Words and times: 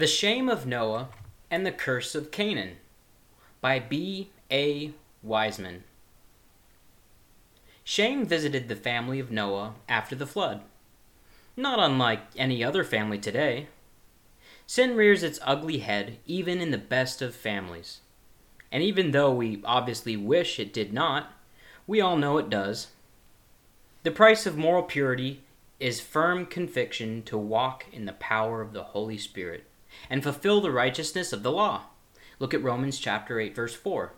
The 0.00 0.06
Shame 0.06 0.48
of 0.48 0.64
Noah 0.64 1.10
and 1.50 1.66
the 1.66 1.70
Curse 1.70 2.14
of 2.14 2.30
Canaan 2.30 2.78
by 3.60 3.78
B. 3.78 4.30
A. 4.50 4.94
Wiseman. 5.22 5.84
Shem 7.84 8.24
visited 8.24 8.68
the 8.68 8.76
family 8.76 9.20
of 9.20 9.30
Noah 9.30 9.74
after 9.90 10.16
the 10.16 10.26
flood. 10.26 10.62
Not 11.54 11.78
unlike 11.78 12.22
any 12.34 12.64
other 12.64 12.82
family 12.82 13.18
today. 13.18 13.66
Sin 14.66 14.96
rears 14.96 15.22
its 15.22 15.38
ugly 15.42 15.80
head 15.80 16.16
even 16.24 16.62
in 16.62 16.70
the 16.70 16.78
best 16.78 17.20
of 17.20 17.34
families. 17.34 18.00
And 18.72 18.82
even 18.82 19.10
though 19.10 19.34
we 19.34 19.60
obviously 19.66 20.16
wish 20.16 20.58
it 20.58 20.72
did 20.72 20.94
not, 20.94 21.30
we 21.86 22.00
all 22.00 22.16
know 22.16 22.38
it 22.38 22.48
does. 22.48 22.86
The 24.04 24.10
price 24.10 24.46
of 24.46 24.56
moral 24.56 24.82
purity 24.82 25.42
is 25.78 26.00
firm 26.00 26.46
conviction 26.46 27.22
to 27.24 27.36
walk 27.36 27.84
in 27.92 28.06
the 28.06 28.14
power 28.14 28.62
of 28.62 28.72
the 28.72 28.84
Holy 28.84 29.18
Spirit 29.18 29.66
and 30.08 30.22
fulfill 30.22 30.60
the 30.60 30.70
righteousness 30.70 31.32
of 31.32 31.42
the 31.42 31.52
law. 31.52 31.82
Look 32.38 32.54
at 32.54 32.62
Romans 32.62 32.98
chapter 32.98 33.38
8 33.38 33.54
verse 33.54 33.74
4. 33.74 34.12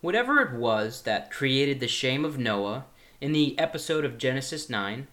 Whatever 0.00 0.40
it 0.40 0.52
was 0.52 1.02
that 1.02 1.30
created 1.30 1.80
the 1.80 1.88
shame 1.88 2.24
of 2.24 2.38
Noah 2.38 2.86
in 3.20 3.32
the 3.32 3.58
episode 3.58 4.04
of 4.04 4.18
Genesis 4.18 4.68
9, 4.68 5.06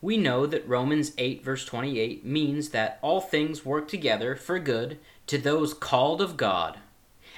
we 0.00 0.16
know 0.16 0.46
that 0.46 0.68
Romans 0.68 1.12
8 1.18 1.44
verse 1.44 1.64
28 1.64 2.24
means 2.24 2.68
that 2.70 2.98
all 3.02 3.20
things 3.20 3.64
work 3.64 3.88
together 3.88 4.36
for 4.36 4.58
good 4.58 4.98
to 5.26 5.38
those 5.38 5.74
called 5.74 6.20
of 6.20 6.36
God. 6.36 6.78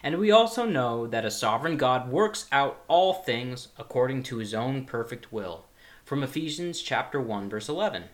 And 0.03 0.19
we 0.19 0.31
also 0.31 0.65
know 0.65 1.07
that 1.07 1.25
a 1.25 1.31
sovereign 1.31 1.77
God 1.77 2.11
works 2.11 2.47
out 2.53 2.83
all 2.89 3.15
things 3.15 3.69
according 3.79 4.23
to 4.25 4.39
his 4.39 4.55
own 4.55 4.85
perfect 4.85 5.33
will 5.33 5.67
from 6.05 6.23
Ephesians 6.23 6.83
chapter 6.83 7.21
1 7.21 7.49
verse 7.49 7.69
11. 7.69 8.05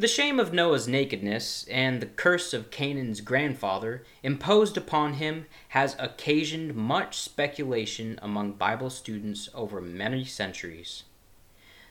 The 0.00 0.08
shame 0.08 0.40
of 0.40 0.54
Noah's 0.54 0.88
nakedness 0.88 1.66
and 1.70 2.00
the 2.00 2.06
curse 2.06 2.54
of 2.54 2.70
Canaan's 2.70 3.20
grandfather 3.20 4.02
imposed 4.22 4.78
upon 4.78 5.12
him 5.12 5.44
has 5.68 5.94
occasioned 5.98 6.74
much 6.74 7.18
speculation 7.18 8.18
among 8.22 8.52
Bible 8.52 8.88
students 8.88 9.50
over 9.52 9.78
many 9.82 10.24
centuries. 10.24 11.02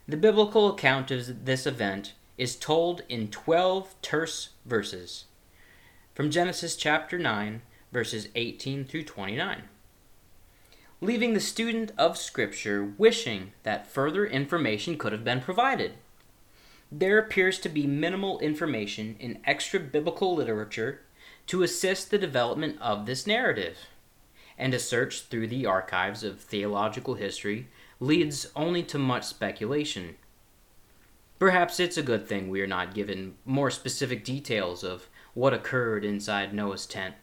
The 0.08 0.18
biblical 0.18 0.74
account 0.74 1.12
of 1.12 1.46
this 1.46 1.68
event 1.68 2.14
is 2.36 2.56
told 2.56 3.04
in 3.10 3.28
12 3.28 3.94
terse 4.02 4.50
verses 4.66 5.26
from 6.16 6.32
Genesis 6.32 6.76
chapter 6.76 7.20
9 7.20 7.62
verses 7.92 8.30
18 8.34 8.86
through 8.86 9.04
29 9.04 9.62
leaving 11.00 11.36
the 11.36 11.40
student 11.40 11.92
of 11.96 12.18
Scripture 12.18 12.92
wishing 12.98 13.52
that 13.62 13.86
further 13.86 14.26
information 14.26 14.98
could 14.98 15.12
have 15.12 15.24
been 15.24 15.42
provided. 15.42 15.94
There 16.92 17.20
appears 17.20 17.60
to 17.60 17.70
be 17.70 17.86
minimal 17.86 18.40
information 18.40 19.16
in 19.20 19.42
extra 19.46 19.80
biblical 19.80 20.34
literature 20.36 21.02
to 21.46 21.62
assist 21.62 22.10
the 22.10 22.18
development 22.18 22.82
of 22.82 23.06
this 23.06 23.28
narrative, 23.28 23.78
and 24.58 24.74
a 24.74 24.80
search 24.80 25.22
through 25.22 25.48
the 25.48 25.68
archives 25.68 26.24
of 26.24 26.40
theological 26.40 27.14
history 27.14 27.68
leads 28.00 28.48
only 28.56 28.82
to 28.84 28.98
much 28.98 29.24
speculation. 29.24 30.16
Perhaps 31.38 31.80
it's 31.80 31.98
a 31.98 32.04
good 32.04 32.28
thing 32.28 32.50
we 32.50 32.60
are 32.60 32.68
not 32.68 32.96
given 32.96 33.36
more 33.46 33.70
specific 33.70 34.24
details 34.24 34.84
of 34.84 35.08
what 35.36 35.54
occurred 35.54 36.04
inside 36.04 36.54
Noah's 36.54 36.88
tent. 36.88 37.14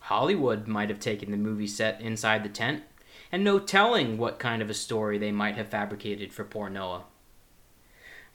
Hollywood 0.00 0.66
might 0.66 0.88
have 0.88 1.00
taken 1.00 1.30
the 1.30 1.36
movie 1.36 1.66
set 1.66 2.00
inside 2.00 2.42
the 2.42 2.48
tent, 2.48 2.82
and 3.30 3.44
no 3.44 3.58
telling 3.58 4.16
what 4.16 4.38
kind 4.38 4.62
of 4.62 4.70
a 4.70 4.74
story 4.74 5.18
they 5.18 5.30
might 5.30 5.56
have 5.56 5.68
fabricated 5.68 6.32
for 6.32 6.44
poor 6.44 6.70
Noah. 6.70 7.04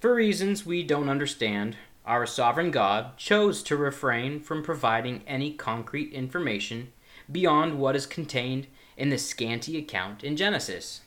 For 0.06 0.14
reasons 0.14 0.68
we 0.68 0.84
don't 0.84 1.10
understand, 1.10 1.78
our 2.06 2.28
sovereign 2.28 2.70
God 2.70 3.18
chose 3.18 3.64
to 3.64 3.76
refrain 3.76 4.40
from 4.40 4.62
providing 4.62 5.24
any 5.26 5.52
concrete 5.52 6.14
information 6.14 6.94
beyond 7.32 7.80
what 7.80 7.96
is 7.96 8.06
contained 8.06 8.68
in 8.98 9.10
the 9.10 9.18
scanty 9.18 9.80
account 9.80 10.24
in 10.24 10.36
Genesis. 10.38 11.02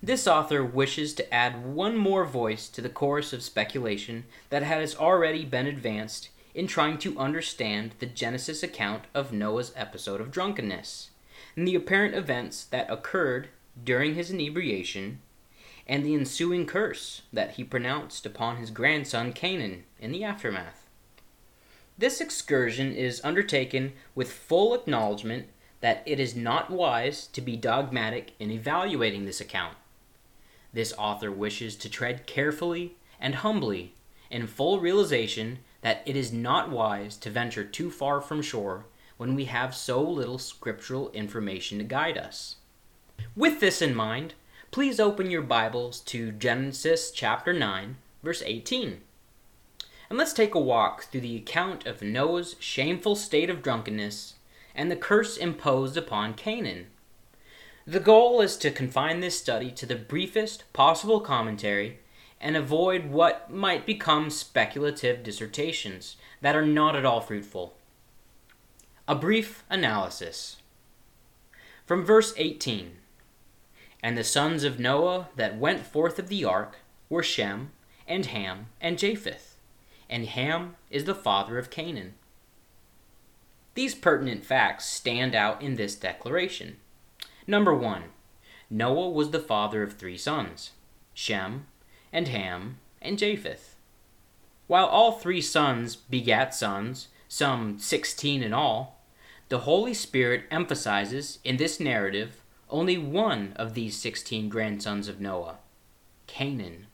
This 0.00 0.28
author 0.28 0.64
wishes 0.64 1.12
to 1.14 1.34
add 1.34 1.64
one 1.66 1.96
more 1.96 2.24
voice 2.24 2.68
to 2.68 2.80
the 2.80 2.88
chorus 2.88 3.32
of 3.32 3.42
speculation 3.42 4.26
that 4.50 4.62
has 4.62 4.94
already 4.94 5.44
been 5.44 5.66
advanced 5.66 6.28
in 6.54 6.68
trying 6.68 6.96
to 6.98 7.18
understand 7.18 7.96
the 7.98 8.06
Genesis 8.06 8.62
account 8.62 9.06
of 9.16 9.32
Noah's 9.32 9.72
episode 9.74 10.20
of 10.20 10.30
drunkenness, 10.30 11.10
and 11.56 11.66
the 11.66 11.74
apparent 11.74 12.14
events 12.14 12.66
that 12.66 12.88
occurred 12.88 13.48
during 13.82 14.14
his 14.14 14.30
inebriation, 14.30 15.22
and 15.88 16.04
the 16.04 16.14
ensuing 16.14 16.66
curse 16.66 17.22
that 17.32 17.52
he 17.52 17.64
pronounced 17.64 18.26
upon 18.26 18.56
his 18.56 18.70
grandson 18.70 19.32
Canaan 19.32 19.84
in 19.98 20.12
the 20.12 20.22
aftermath. 20.22 20.86
This 21.96 22.20
excursion 22.20 22.92
is 22.92 23.20
undertaken 23.24 23.92
with 24.14 24.30
full 24.30 24.74
acknowledgement 24.74 25.46
that 25.80 26.02
it 26.06 26.20
is 26.20 26.36
not 26.36 26.70
wise 26.70 27.26
to 27.28 27.40
be 27.40 27.56
dogmatic 27.56 28.32
in 28.38 28.50
evaluating 28.50 29.24
this 29.24 29.40
account. 29.40 29.76
This 30.72 30.92
author 30.98 31.32
wishes 31.32 31.76
to 31.76 31.88
tread 31.88 32.26
carefully 32.26 32.96
and 33.18 33.36
humbly 33.36 33.94
in 34.30 34.46
full 34.46 34.80
realization 34.80 35.60
that 35.80 36.02
it 36.04 36.16
is 36.16 36.32
not 36.32 36.70
wise 36.70 37.16
to 37.16 37.30
venture 37.30 37.64
too 37.64 37.90
far 37.90 38.20
from 38.20 38.42
shore 38.42 38.84
when 39.16 39.34
we 39.34 39.46
have 39.46 39.74
so 39.74 40.02
little 40.02 40.38
scriptural 40.38 41.10
information 41.10 41.78
to 41.78 41.84
guide 41.84 42.18
us. 42.18 42.56
With 43.34 43.60
this 43.60 43.82
in 43.82 43.94
mind, 43.94 44.34
please 44.70 45.00
open 45.00 45.30
your 45.30 45.42
Bibles 45.42 46.00
to 46.00 46.30
Genesis 46.30 47.10
chapter 47.10 47.54
9, 47.54 47.96
verse 48.22 48.42
18. 48.44 49.00
And 50.10 50.18
let's 50.18 50.34
take 50.34 50.54
a 50.54 50.60
walk 50.60 51.04
through 51.04 51.22
the 51.22 51.36
account 51.36 51.86
of 51.86 52.02
Noah's 52.02 52.54
shameful 52.58 53.16
state 53.16 53.48
of 53.48 53.62
drunkenness 53.62 54.34
and 54.74 54.90
the 54.90 54.96
curse 54.96 55.38
imposed 55.38 55.96
upon 55.96 56.34
Canaan. 56.34 56.86
The 57.86 57.98
goal 57.98 58.42
is 58.42 58.58
to 58.58 58.70
confine 58.70 59.20
this 59.20 59.38
study 59.38 59.70
to 59.70 59.86
the 59.86 59.96
briefest 59.96 60.70
possible 60.74 61.20
commentary 61.20 62.00
and 62.38 62.54
avoid 62.54 63.06
what 63.06 63.50
might 63.50 63.86
become 63.86 64.28
speculative 64.28 65.22
dissertations 65.22 66.16
that 66.42 66.54
are 66.54 66.66
not 66.66 66.94
at 66.94 67.06
all 67.06 67.22
fruitful. 67.22 67.74
A 69.08 69.14
brief 69.14 69.64
analysis. 69.70 70.58
From 71.86 72.04
verse 72.04 72.34
18 72.36 72.98
And 74.02 74.16
the 74.16 74.24
sons 74.24 74.64
of 74.64 74.78
Noah 74.78 75.28
that 75.36 75.58
went 75.58 75.84
forth 75.84 76.18
of 76.18 76.28
the 76.28 76.44
ark 76.44 76.78
were 77.08 77.22
Shem, 77.22 77.72
and 78.06 78.26
Ham, 78.26 78.66
and 78.80 78.98
Japheth. 78.98 79.56
And 80.08 80.26
Ham 80.26 80.76
is 80.90 81.04
the 81.04 81.14
father 81.14 81.58
of 81.58 81.70
Canaan. 81.70 82.14
These 83.74 83.94
pertinent 83.94 84.44
facts 84.44 84.86
stand 84.86 85.34
out 85.34 85.62
in 85.62 85.76
this 85.76 85.94
declaration. 85.94 86.76
Number 87.46 87.74
one, 87.74 88.04
Noah 88.70 89.10
was 89.10 89.30
the 89.30 89.40
father 89.40 89.82
of 89.82 89.94
three 89.94 90.18
sons 90.18 90.72
Shem, 91.14 91.66
and 92.12 92.28
Ham, 92.28 92.78
and 93.02 93.18
Japheth. 93.18 93.74
While 94.66 94.86
all 94.86 95.12
three 95.12 95.40
sons 95.40 95.96
begat 95.96 96.54
sons, 96.54 97.08
some 97.28 97.78
sixteen 97.78 98.42
in 98.42 98.52
all, 98.52 99.00
the 99.48 99.60
Holy 99.60 99.94
Spirit 99.94 100.44
emphasizes 100.50 101.38
in 101.42 101.56
this 101.56 101.80
narrative 101.80 102.42
only 102.70 102.98
one 102.98 103.52
of 103.56 103.74
these 103.74 103.96
sixteen 103.96 104.48
grandsons 104.48 105.08
of 105.08 105.20
Noah 105.20 105.58
Canaan. 106.26 106.86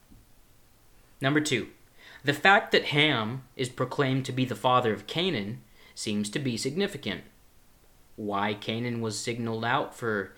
Number 1.21 1.41
two, 1.41 1.67
the 2.23 2.33
fact 2.33 2.71
that 2.71 2.85
Ham 2.85 3.43
is 3.55 3.69
proclaimed 3.69 4.25
to 4.25 4.31
be 4.31 4.45
the 4.45 4.55
father 4.55 4.93
of 4.93 5.07
Canaan 5.07 5.61
seems 5.93 6.29
to 6.31 6.39
be 6.39 6.57
significant. 6.57 7.21
Why 8.15 8.53
Canaan 8.53 9.01
was 9.01 9.19
signaled 9.19 9.63
out 9.63 9.95
for 9.95 10.33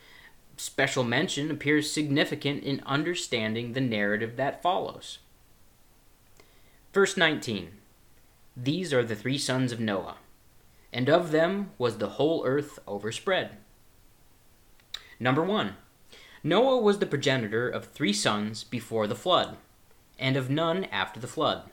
special 0.57 1.03
mention 1.03 1.51
appears 1.51 1.91
significant 1.91 2.63
in 2.63 2.81
understanding 2.85 3.73
the 3.73 3.81
narrative 3.81 4.35
that 4.35 4.61
follows. 4.61 5.19
Verse 6.93 7.15
19 7.15 7.69
These 8.55 8.91
are 8.93 9.03
the 9.03 9.15
three 9.15 9.38
sons 9.38 9.71
of 9.71 9.79
Noah, 9.79 10.17
and 10.91 11.09
of 11.09 11.31
them 11.31 11.71
was 11.77 11.97
the 11.97 12.09
whole 12.09 12.44
earth 12.45 12.79
overspread. 12.88 13.57
Number 15.19 15.43
1 15.43 15.75
Noah 16.43 16.77
was 16.77 16.99
the 16.99 17.07
progenitor 17.07 17.67
of 17.67 17.85
three 17.85 18.13
sons 18.13 18.63
before 18.63 19.07
the 19.07 19.15
flood, 19.15 19.57
and 20.19 20.37
of 20.37 20.49
none 20.49 20.83
after 20.85 21.19
the 21.19 21.27
flood, 21.27 21.63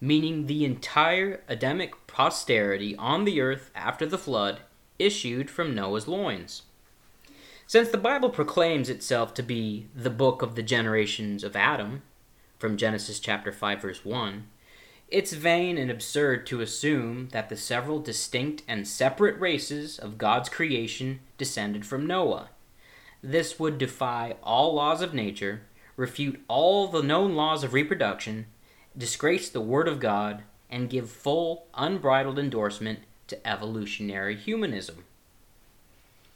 meaning 0.00 0.46
the 0.46 0.64
entire 0.64 1.42
Adamic 1.48 2.06
posterity 2.06 2.94
on 2.94 3.24
the 3.24 3.40
earth 3.40 3.72
after 3.74 4.06
the 4.06 4.18
flood 4.18 4.60
issued 5.00 5.50
from 5.50 5.74
Noah's 5.74 6.06
loins. 6.06 6.62
Since 7.66 7.88
the 7.88 7.98
Bible 7.98 8.30
proclaims 8.30 8.88
itself 8.88 9.34
to 9.34 9.42
be 9.42 9.88
the 9.94 10.10
book 10.10 10.40
of 10.40 10.54
the 10.54 10.62
generations 10.62 11.42
of 11.42 11.56
Adam, 11.56 12.02
from 12.58 12.76
Genesis 12.76 13.18
chapter 13.18 13.50
5 13.50 13.82
verse 13.82 14.04
1, 14.04 14.46
it's 15.08 15.32
vain 15.32 15.76
and 15.76 15.90
absurd 15.90 16.46
to 16.46 16.60
assume 16.60 17.30
that 17.32 17.48
the 17.48 17.56
several 17.56 17.98
distinct 17.98 18.62
and 18.68 18.86
separate 18.86 19.40
races 19.40 19.98
of 19.98 20.18
God's 20.18 20.48
creation 20.48 21.18
descended 21.36 21.84
from 21.84 22.06
Noah. 22.06 22.50
This 23.22 23.58
would 23.58 23.76
defy 23.76 24.36
all 24.42 24.74
laws 24.74 25.02
of 25.02 25.12
nature, 25.12 25.62
refute 25.96 26.40
all 26.48 26.88
the 26.88 27.02
known 27.02 27.34
laws 27.34 27.62
of 27.62 27.74
reproduction, 27.74 28.46
disgrace 28.96 29.50
the 29.50 29.60
Word 29.60 29.88
of 29.88 30.00
God, 30.00 30.42
and 30.70 30.88
give 30.88 31.10
full, 31.10 31.66
unbridled 31.74 32.38
endorsement 32.38 33.00
to 33.26 33.46
evolutionary 33.46 34.36
humanism. 34.36 35.04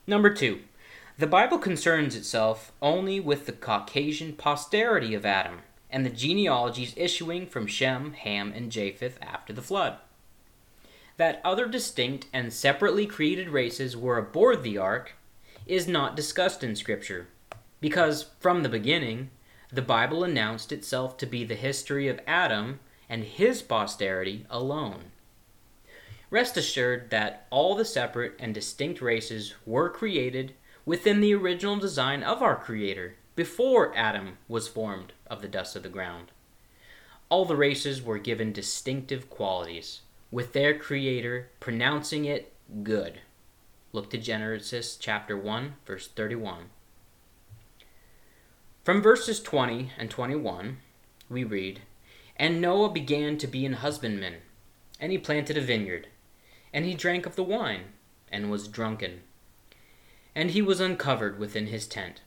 Number 0.07 0.33
two, 0.33 0.61
the 1.17 1.27
Bible 1.27 1.59
concerns 1.59 2.15
itself 2.17 2.73
only 2.83 3.21
with 3.21 3.47
the 3.47 3.53
Caucasian 3.53 4.35
posterity 4.35 5.15
of 5.15 5.25
Adam 5.25 5.61
and 5.89 6.05
the 6.05 6.11
genealogies 6.11 6.93
issuing 6.97 7.47
from 7.47 7.67
Shem, 7.67 8.13
Ham, 8.13 8.53
and 8.55 8.71
Japheth 8.71 9.19
after 9.23 9.53
the 9.53 9.63
flood. 9.63 9.97
That 11.17 11.41
other 11.45 11.67
distinct 11.67 12.27
and 12.33 12.53
separately 12.53 13.07
created 13.07 13.49
races 13.49 13.97
were 13.97 14.19
aboard 14.19 14.63
the 14.63 14.77
ark 14.77 15.15
is 15.67 15.89
not 15.89 16.17
discussed 16.17 16.63
in 16.63 16.77
Scripture, 16.77 17.29
because 17.81 18.31
from 18.39 18.63
the 18.63 18.69
beginning, 18.69 19.31
the 19.73 19.83
Bible 19.83 20.23
announced 20.25 20.73
itself 20.73 21.17
to 21.19 21.27
be 21.27 21.45
the 21.45 21.55
history 21.55 22.09
of 22.09 22.21
Adam 22.27 22.81
and 23.09 23.25
his 23.25 23.63
posterity 23.63 24.47
alone. 24.51 25.07
Rest 26.31 26.57
assured 26.57 27.11
that 27.11 27.47
all 27.51 27.75
the 27.75 27.85
separate 27.85 28.35
and 28.39 28.55
distinct 28.55 29.01
races 29.01 29.55
were 29.65 29.89
created 29.89 30.55
within 30.85 31.21
the 31.21 31.35
original 31.35 31.77
design 31.77 32.23
of 32.23 32.43
our 32.43 32.57
Creator 32.57 33.17
before 33.37 33.97
Adam 33.97 34.39
was 34.49 34.69
formed 34.69 35.13
of 35.27 35.43
the 35.43 35.49
dust 35.49 35.77
of 35.77 35.83
the 35.83 35.89
ground. 35.89 36.31
All 37.29 37.45
the 37.45 37.57
races 37.57 38.03
were 38.03 38.19
given 38.19 38.53
distinctive 38.53 39.31
qualities, 39.31 40.03
with 40.31 40.53
their 40.53 40.79
Creator 40.79 41.51
pronouncing 41.59 42.25
it 42.25 42.53
good. 42.83 43.21
Look 43.95 44.11
to 44.11 44.19
Genesis 44.19 44.97
chapter 44.97 45.37
1, 45.37 45.77
verse 45.87 46.09
31. 46.09 46.65
From 48.83 49.01
verses 49.01 49.41
20 49.41 49.93
and 49.97 50.11
21, 50.11 50.79
we 51.31 51.45
read 51.45 51.83
And 52.37 52.61
Noah 52.61 52.91
began 52.91 53.39
to 53.39 53.47
be 53.47 53.65
an 53.65 53.75
husbandman, 53.75 54.39
and 54.99 55.13
he 55.13 55.19
planted 55.19 55.57
a 55.57 55.61
vineyard, 55.61 56.09
and 56.73 56.85
he 56.85 56.95
drank 56.95 57.25
of 57.25 57.37
the 57.37 57.45
wine, 57.45 57.93
and 58.33 58.51
was 58.51 58.67
drunken 58.67 59.21
and 60.35 60.51
he 60.51 60.61
was 60.61 60.81
uncovered 60.81 61.39
within 61.39 61.69
his 61.69 61.87
tent. 61.87 62.23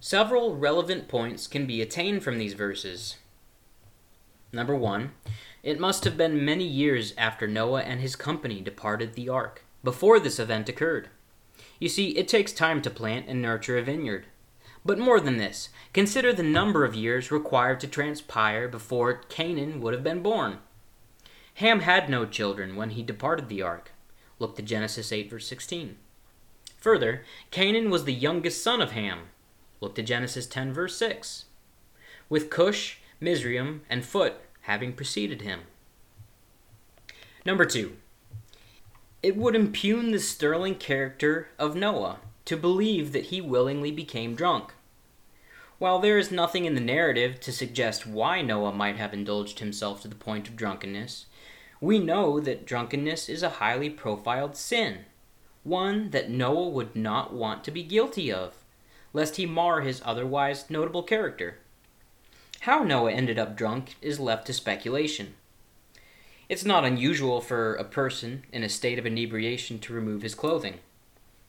Several 0.00 0.56
relevant 0.56 1.08
points 1.08 1.46
can 1.46 1.66
be 1.66 1.82
attained 1.82 2.22
from 2.22 2.38
these 2.38 2.54
verses. 2.54 3.18
Number 4.50 4.74
one, 4.74 5.12
it 5.62 5.78
must 5.78 6.04
have 6.04 6.16
been 6.16 6.42
many 6.42 6.64
years 6.64 7.12
after 7.18 7.46
Noah 7.46 7.82
and 7.82 8.00
his 8.00 8.16
company 8.16 8.62
departed 8.62 9.12
the 9.12 9.28
ark 9.28 9.62
before 9.82 10.20
this 10.20 10.38
event 10.38 10.68
occurred. 10.68 11.08
You 11.78 11.88
see, 11.88 12.10
it 12.10 12.28
takes 12.28 12.52
time 12.52 12.82
to 12.82 12.90
plant 12.90 13.26
and 13.28 13.40
nurture 13.40 13.78
a 13.78 13.82
vineyard. 13.82 14.26
But 14.84 14.98
more 14.98 15.20
than 15.20 15.36
this, 15.36 15.68
consider 15.92 16.32
the 16.32 16.42
number 16.42 16.84
of 16.84 16.94
years 16.94 17.30
required 17.30 17.80
to 17.80 17.86
transpire 17.86 18.68
before 18.68 19.22
Canaan 19.28 19.80
would 19.80 19.94
have 19.94 20.04
been 20.04 20.22
born. 20.22 20.58
Ham 21.54 21.80
had 21.80 22.08
no 22.08 22.24
children 22.24 22.76
when 22.76 22.90
he 22.90 23.02
departed 23.02 23.48
the 23.48 23.62
ark. 23.62 23.92
Look 24.38 24.56
to 24.56 24.62
Genesis 24.62 25.12
8, 25.12 25.28
verse 25.28 25.46
16. 25.46 25.96
Further, 26.78 27.24
Canaan 27.50 27.90
was 27.90 28.04
the 28.04 28.14
youngest 28.14 28.62
son 28.62 28.80
of 28.80 28.92
Ham. 28.92 29.28
Look 29.80 29.94
to 29.96 30.02
Genesis 30.02 30.46
10, 30.46 30.72
verse 30.72 30.96
6. 30.96 31.44
With 32.30 32.48
Cush, 32.48 33.00
Mizraim, 33.20 33.82
and 33.90 34.04
Phut 34.04 34.42
having 34.62 34.94
preceded 34.94 35.42
him. 35.42 35.60
Number 37.44 37.66
2. 37.66 37.96
It 39.22 39.36
would 39.36 39.54
impugn 39.54 40.12
the 40.12 40.18
sterling 40.18 40.76
character 40.76 41.48
of 41.58 41.76
Noah 41.76 42.20
to 42.46 42.56
believe 42.56 43.12
that 43.12 43.26
he 43.26 43.40
willingly 43.40 43.90
became 43.90 44.34
drunk. 44.34 44.72
While 45.78 45.98
there 45.98 46.18
is 46.18 46.30
nothing 46.30 46.64
in 46.64 46.74
the 46.74 46.80
narrative 46.80 47.40
to 47.40 47.52
suggest 47.52 48.06
why 48.06 48.42
Noah 48.42 48.72
might 48.72 48.96
have 48.96 49.12
indulged 49.12 49.58
himself 49.58 50.02
to 50.02 50.08
the 50.08 50.14
point 50.14 50.48
of 50.48 50.56
drunkenness, 50.56 51.26
we 51.80 51.98
know 51.98 52.40
that 52.40 52.66
drunkenness 52.66 53.28
is 53.28 53.42
a 53.42 53.58
highly 53.60 53.90
profiled 53.90 54.56
sin 54.56 55.04
one 55.62 56.10
that 56.10 56.30
Noah 56.30 56.68
would 56.68 56.96
not 56.96 57.32
want 57.32 57.64
to 57.64 57.70
be 57.70 57.82
guilty 57.82 58.32
of, 58.32 58.54
lest 59.12 59.36
he 59.36 59.46
mar 59.46 59.82
his 59.82 60.00
otherwise 60.04 60.70
notable 60.70 61.02
character. 61.02 61.58
How 62.60 62.82
Noah 62.82 63.12
ended 63.12 63.38
up 63.38 63.56
drunk 63.56 63.96
is 64.00 64.20
left 64.20 64.46
to 64.46 64.52
speculation. 64.52 65.34
It's 66.50 66.64
not 66.64 66.84
unusual 66.84 67.40
for 67.40 67.76
a 67.76 67.84
person 67.84 68.42
in 68.52 68.64
a 68.64 68.68
state 68.68 68.98
of 68.98 69.06
inebriation 69.06 69.78
to 69.78 69.92
remove 69.92 70.22
his 70.22 70.34
clothing, 70.34 70.80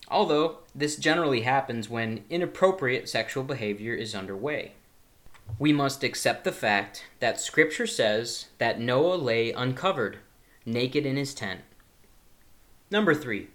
although 0.07 0.59
this 0.75 0.95
generally 0.95 1.41
happens 1.41 1.89
when 1.89 2.23
inappropriate 2.29 3.09
sexual 3.09 3.43
behavior 3.43 3.95
is 3.95 4.13
underway. 4.13 4.73
We 5.57 5.73
must 5.73 6.03
accept 6.03 6.43
the 6.43 6.51
fact 6.51 7.05
that 7.19 7.41
Scripture 7.41 7.87
says 7.87 8.49
that 8.59 8.79
Noah 8.79 9.15
lay 9.15 9.51
uncovered, 9.51 10.19
naked 10.67 11.07
in 11.07 11.17
his 11.17 11.33
tent. 11.33 11.61
Number 12.91 13.15
3. 13.15 13.47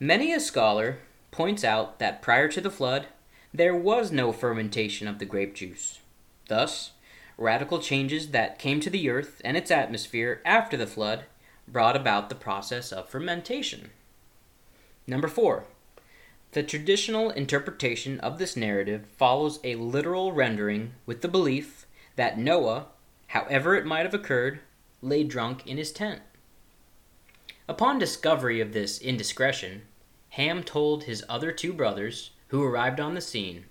Many 0.00 0.32
a 0.32 0.40
scholar 0.40 0.98
points 1.30 1.62
out 1.62 2.00
that 2.00 2.20
prior 2.20 2.48
to 2.48 2.60
the 2.60 2.68
flood, 2.68 3.06
there 3.54 3.76
was 3.76 4.10
no 4.10 4.32
fermentation 4.32 5.06
of 5.06 5.20
the 5.20 5.24
grape 5.24 5.54
juice. 5.54 6.00
Thus, 6.48 6.90
radical 7.38 7.78
changes 7.78 8.30
that 8.30 8.58
came 8.58 8.80
to 8.80 8.90
the 8.90 9.08
earth 9.08 9.40
and 9.44 9.56
its 9.56 9.70
atmosphere 9.70 10.42
after 10.44 10.76
the 10.76 10.86
flood 10.86 11.24
brought 11.66 11.96
about 11.96 12.28
the 12.28 12.34
process 12.34 12.92
of 12.92 13.08
fermentation. 13.08 13.90
Number 15.06 15.28
4. 15.28 15.64
The 16.52 16.62
traditional 16.62 17.30
interpretation 17.30 18.18
of 18.20 18.38
this 18.38 18.56
narrative 18.56 19.06
follows 19.16 19.60
a 19.62 19.76
literal 19.76 20.32
rendering 20.32 20.92
with 21.06 21.22
the 21.22 21.28
belief 21.28 21.86
that 22.16 22.38
Noah, 22.38 22.86
however 23.28 23.76
it 23.76 23.86
might 23.86 24.04
have 24.04 24.14
occurred, 24.14 24.60
lay 25.00 25.22
drunk 25.22 25.66
in 25.66 25.76
his 25.76 25.92
tent. 25.92 26.20
Upon 27.68 27.98
discovery 27.98 28.60
of 28.60 28.72
this 28.72 28.98
indiscretion, 29.00 29.82
Ham 30.30 30.62
told 30.62 31.04
his 31.04 31.24
other 31.28 31.52
two 31.52 31.72
brothers, 31.72 32.30
who 32.48 32.64
arrived 32.64 32.98
on 32.98 33.14
the 33.14 33.20
scene, 33.20 33.66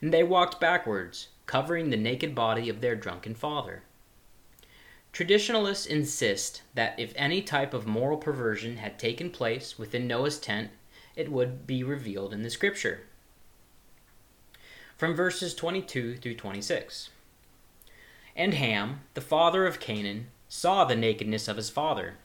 and 0.00 0.12
they 0.12 0.22
walked 0.22 0.60
backwards, 0.60 1.28
covering 1.48 1.88
the 1.88 1.96
naked 1.96 2.34
body 2.34 2.68
of 2.68 2.80
their 2.80 2.94
drunken 2.94 3.34
father. 3.34 3.82
Traditionalists 5.12 5.86
insist 5.86 6.62
that 6.74 6.94
if 7.00 7.12
any 7.16 7.40
type 7.40 7.72
of 7.72 7.86
moral 7.86 8.18
perversion 8.18 8.76
had 8.76 8.98
taken 8.98 9.30
place 9.30 9.78
within 9.78 10.06
Noah's 10.06 10.38
tent, 10.38 10.70
it 11.16 11.32
would 11.32 11.66
be 11.66 11.82
revealed 11.82 12.34
in 12.34 12.42
the 12.42 12.50
scripture. 12.50 13.00
From 14.98 15.16
verses 15.16 15.54
22 15.54 16.18
through 16.18 16.34
26. 16.34 17.08
And 18.36 18.52
Ham, 18.52 19.00
the 19.14 19.22
father 19.22 19.66
of 19.66 19.80
Canaan, 19.80 20.26
saw 20.48 20.84
the 20.84 20.94
nakedness 20.94 21.48
of 21.48 21.56
his 21.56 21.70
father 21.70 22.16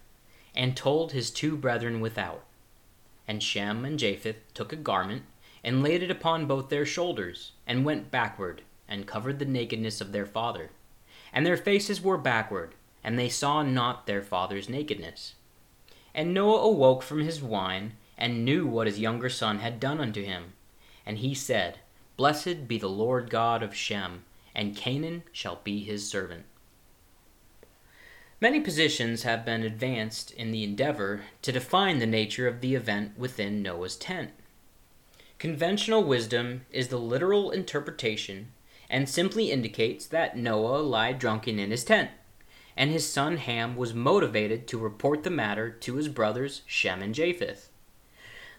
and 0.53 0.75
told 0.75 1.13
his 1.13 1.31
two 1.31 1.55
brethren 1.55 2.01
without. 2.01 2.43
And 3.25 3.41
Shem 3.41 3.85
and 3.85 3.97
Japheth 3.97 4.53
took 4.53 4.73
a 4.73 4.75
garment, 4.75 5.23
and 5.63 5.81
laid 5.81 6.03
it 6.03 6.11
upon 6.11 6.45
both 6.45 6.67
their 6.67 6.85
shoulders, 6.85 7.53
and 7.65 7.85
went 7.85 8.11
backward, 8.11 8.61
and 8.93 9.07
covered 9.07 9.39
the 9.39 9.45
nakedness 9.45 9.99
of 10.01 10.11
their 10.11 10.25
father. 10.25 10.69
And 11.33 11.43
their 11.43 11.57
faces 11.57 11.99
were 11.99 12.17
backward, 12.17 12.75
and 13.03 13.17
they 13.17 13.27
saw 13.27 13.63
not 13.63 14.05
their 14.05 14.21
father's 14.21 14.69
nakedness. 14.69 15.33
And 16.13 16.31
Noah 16.31 16.61
awoke 16.61 17.01
from 17.01 17.21
his 17.21 17.41
wine, 17.41 17.93
and 18.19 18.45
knew 18.45 18.67
what 18.67 18.85
his 18.85 18.99
younger 18.99 19.29
son 19.29 19.59
had 19.59 19.79
done 19.79 19.99
unto 19.99 20.23
him. 20.23 20.53
And 21.07 21.17
he 21.17 21.33
said, 21.33 21.79
Blessed 22.17 22.67
be 22.67 22.77
the 22.77 22.87
Lord 22.87 23.31
God 23.31 23.63
of 23.63 23.75
Shem, 23.75 24.25
and 24.53 24.75
Canaan 24.75 25.23
shall 25.31 25.59
be 25.63 25.83
his 25.83 26.07
servant. 26.07 26.45
Many 28.39 28.59
positions 28.59 29.23
have 29.23 29.43
been 29.43 29.63
advanced 29.63 30.29
in 30.31 30.51
the 30.51 30.63
endeavor 30.63 31.21
to 31.41 31.51
define 31.51 31.97
the 31.97 32.05
nature 32.05 32.47
of 32.47 32.61
the 32.61 32.75
event 32.75 33.17
within 33.17 33.63
Noah's 33.63 33.95
tent. 33.95 34.29
Conventional 35.39 36.03
wisdom 36.03 36.65
is 36.69 36.89
the 36.89 36.99
literal 36.99 37.49
interpretation 37.49 38.51
and 38.89 39.07
simply 39.07 39.51
indicates 39.51 40.05
that 40.07 40.37
Noah 40.37 40.81
lay 40.81 41.13
drunken 41.13 41.59
in 41.59 41.71
his 41.71 41.83
tent, 41.83 42.09
and 42.75 42.91
his 42.91 43.11
son 43.11 43.37
Ham 43.37 43.75
was 43.75 43.93
motivated 43.93 44.67
to 44.67 44.77
report 44.77 45.23
the 45.23 45.29
matter 45.29 45.69
to 45.69 45.95
his 45.95 46.07
brothers 46.07 46.61
Shem 46.65 47.01
and 47.01 47.15
Japheth. 47.15 47.69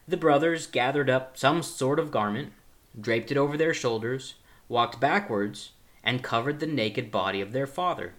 The 0.07 0.16
brothers 0.16 0.66
gathered 0.66 1.09
up 1.09 1.37
some 1.37 1.62
sort 1.62 1.99
of 1.99 2.11
garment, 2.11 2.52
draped 2.99 3.31
it 3.31 3.37
over 3.37 3.57
their 3.57 3.75
shoulders, 3.75 4.35
walked 4.69 5.00
backwards, 5.00 5.73
and 6.02 6.23
covered 6.23 6.61
the 6.61 6.66
naked 6.66 7.11
body 7.11 7.40
of 7.40 7.52
their 7.52 7.66
father 7.66 8.14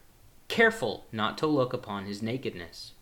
careful 0.48 1.06
not 1.12 1.38
to 1.40 1.48
look 1.48 1.74
upon 1.74 2.06
his 2.06 2.22
nakedness. 2.22 2.94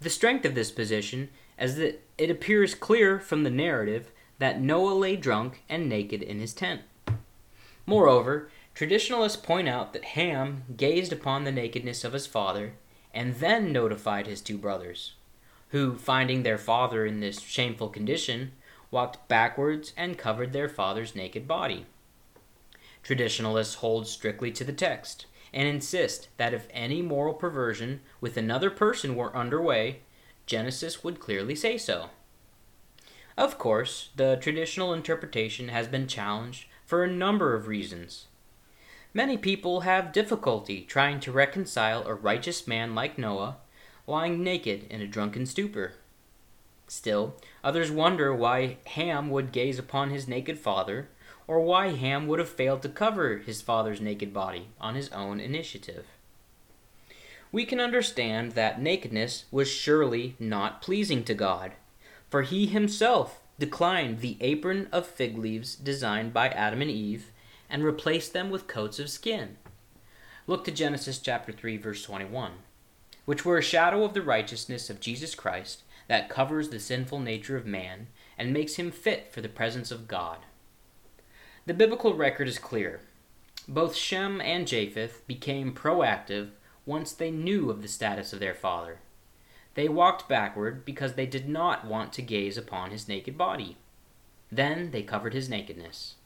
The 0.00 0.10
strength 0.10 0.44
of 0.44 0.54
this 0.54 0.70
position 0.70 1.30
is 1.58 1.76
that 1.76 2.02
it 2.18 2.30
appears 2.30 2.74
clear 2.74 3.18
from 3.18 3.42
the 3.42 3.50
narrative 3.50 4.10
that 4.38 4.60
Noah 4.60 4.94
lay 4.94 5.16
drunk 5.16 5.62
and 5.68 5.88
naked 5.88 6.22
in 6.22 6.40
his 6.40 6.52
tent. 6.52 6.82
Moreover, 7.86 8.48
traditionalists 8.74 9.36
point 9.36 9.68
out 9.68 9.92
that 9.92 10.04
Ham 10.04 10.64
gazed 10.76 11.12
upon 11.12 11.44
the 11.44 11.52
nakedness 11.52 12.04
of 12.04 12.12
his 12.12 12.26
father 12.26 12.74
and 13.12 13.36
then 13.36 13.72
notified 13.72 14.26
his 14.26 14.40
two 14.40 14.56
brothers, 14.56 15.14
who, 15.70 15.96
finding 15.96 16.42
their 16.42 16.58
father 16.58 17.04
in 17.04 17.20
this 17.20 17.40
shameful 17.40 17.88
condition, 17.88 18.52
walked 18.90 19.26
backwards 19.28 19.92
and 19.96 20.18
covered 20.18 20.52
their 20.52 20.68
father's 20.68 21.16
naked 21.16 21.48
body. 21.48 21.86
Traditionalists 23.02 23.76
hold 23.76 24.06
strictly 24.06 24.52
to 24.52 24.64
the 24.64 24.72
text 24.72 25.26
and 25.52 25.68
insist 25.68 26.28
that 26.36 26.54
if 26.54 26.68
any 26.70 27.02
moral 27.02 27.34
perversion 27.34 28.00
with 28.20 28.36
another 28.36 28.70
person 28.70 29.16
were 29.16 29.36
underway, 29.36 30.00
Genesis 30.46 31.02
would 31.02 31.20
clearly 31.20 31.54
say 31.54 31.76
so. 31.76 32.10
Of 33.36 33.58
course, 33.58 34.10
the 34.16 34.36
traditional 34.36 34.92
interpretation 34.92 35.68
has 35.68 35.88
been 35.88 36.06
challenged 36.06 36.66
for 36.92 37.04
a 37.04 37.10
number 37.10 37.54
of 37.54 37.68
reasons. 37.68 38.26
Many 39.14 39.38
people 39.38 39.80
have 39.80 40.12
difficulty 40.12 40.82
trying 40.82 41.20
to 41.20 41.32
reconcile 41.32 42.06
a 42.06 42.12
righteous 42.12 42.68
man 42.68 42.94
like 42.94 43.16
Noah 43.16 43.56
lying 44.06 44.44
naked 44.44 44.86
in 44.90 45.00
a 45.00 45.06
drunken 45.06 45.46
stupor. 45.46 45.94
Still, 46.86 47.34
others 47.64 47.90
wonder 47.90 48.34
why 48.34 48.76
Ham 48.88 49.30
would 49.30 49.52
gaze 49.52 49.78
upon 49.78 50.10
his 50.10 50.28
naked 50.28 50.58
father, 50.58 51.08
or 51.46 51.60
why 51.60 51.92
Ham 51.92 52.26
would 52.26 52.38
have 52.38 52.50
failed 52.50 52.82
to 52.82 52.90
cover 52.90 53.38
his 53.38 53.62
father's 53.62 54.02
naked 54.02 54.34
body 54.34 54.68
on 54.78 54.94
his 54.94 55.08
own 55.12 55.40
initiative. 55.40 56.04
We 57.50 57.64
can 57.64 57.80
understand 57.80 58.52
that 58.52 58.82
nakedness 58.82 59.46
was 59.50 59.70
surely 59.70 60.36
not 60.38 60.82
pleasing 60.82 61.24
to 61.24 61.32
God, 61.32 61.72
for 62.28 62.42
he 62.42 62.66
himself 62.66 63.41
declined 63.58 64.20
the 64.20 64.36
apron 64.40 64.88
of 64.92 65.06
fig 65.06 65.38
leaves 65.38 65.76
designed 65.76 66.32
by 66.32 66.48
Adam 66.48 66.82
and 66.82 66.90
Eve 66.90 67.30
and 67.68 67.84
replaced 67.84 68.32
them 68.32 68.50
with 68.50 68.66
coats 68.66 68.98
of 68.98 69.08
skin. 69.08 69.56
Look 70.46 70.64
to 70.64 70.70
Genesis 70.70 71.18
chapter 71.18 71.52
3 71.52 71.76
verse 71.76 72.02
21, 72.02 72.52
which 73.24 73.44
were 73.44 73.58
a 73.58 73.62
shadow 73.62 74.04
of 74.04 74.14
the 74.14 74.22
righteousness 74.22 74.90
of 74.90 75.00
Jesus 75.00 75.34
Christ 75.34 75.82
that 76.08 76.28
covers 76.28 76.68
the 76.68 76.80
sinful 76.80 77.20
nature 77.20 77.56
of 77.56 77.64
man 77.64 78.08
and 78.36 78.52
makes 78.52 78.74
him 78.74 78.90
fit 78.90 79.32
for 79.32 79.40
the 79.40 79.48
presence 79.48 79.90
of 79.90 80.08
God. 80.08 80.38
The 81.64 81.74
biblical 81.74 82.14
record 82.14 82.48
is 82.48 82.58
clear. 82.58 83.00
Both 83.68 83.94
Shem 83.94 84.40
and 84.40 84.66
Japheth 84.66 85.24
became 85.28 85.72
proactive 85.72 86.50
once 86.84 87.12
they 87.12 87.30
knew 87.30 87.70
of 87.70 87.82
the 87.82 87.88
status 87.88 88.32
of 88.32 88.40
their 88.40 88.54
father. 88.54 88.98
They 89.74 89.88
walked 89.88 90.28
backward 90.28 90.84
because 90.84 91.14
they 91.14 91.26
did 91.26 91.48
not 91.48 91.86
want 91.86 92.12
to 92.14 92.22
gaze 92.22 92.56
upon 92.58 92.90
his 92.90 93.08
naked 93.08 93.38
body. 93.38 93.76
Then 94.50 94.90
they 94.90 95.02
covered 95.02 95.32
his 95.32 95.48
nakedness. 95.48 96.16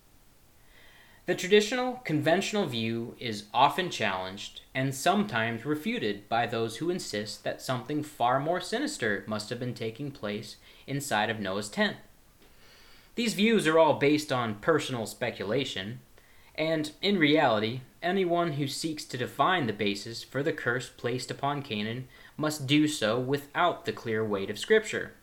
The 1.27 1.35
traditional, 1.35 1.95
conventional 2.05 2.67
view 2.67 3.17
is 3.19 3.45
often 3.53 3.91
challenged 3.91 4.61
and 4.75 4.95
sometimes 4.95 5.67
refuted 5.67 6.29
by 6.29 6.47
those 6.47 6.77
who 6.77 6.89
insist 6.89 7.43
that 7.43 7.61
something 7.61 8.05
far 8.05 8.39
more 8.39 8.61
sinister 8.61 9.25
must 9.27 9.51
have 9.51 9.59
been 9.59 9.75
taking 9.75 10.13
place 10.13 10.57
inside 10.87 11.29
of 11.29 11.41
Noah's 11.41 11.69
tent. 11.69 11.97
These 13.17 13.35
views 13.35 13.67
are 13.67 13.79
all 13.79 13.95
based 13.95 14.31
on 14.31 14.57
personal 14.57 15.07
speculation, 15.07 16.01
and 16.55 16.93
in 17.03 17.19
reality, 17.19 17.81
anyone 18.03 18.53
who 18.53 18.69
seeks 18.69 19.05
to 19.07 19.19
define 19.19 19.67
the 19.67 19.73
basis 19.73 20.23
for 20.23 20.45
the 20.45 20.53
curse 20.53 20.89
placed 20.89 21.31
upon 21.31 21.63
Canaan 21.63 22.07
must 22.37 22.67
do 22.67 22.87
so 22.87 23.19
without 23.19 23.85
the 23.85 23.93
clear 23.93 24.25
weight 24.25 24.51
of 24.51 24.59
Scripture. 24.59 25.15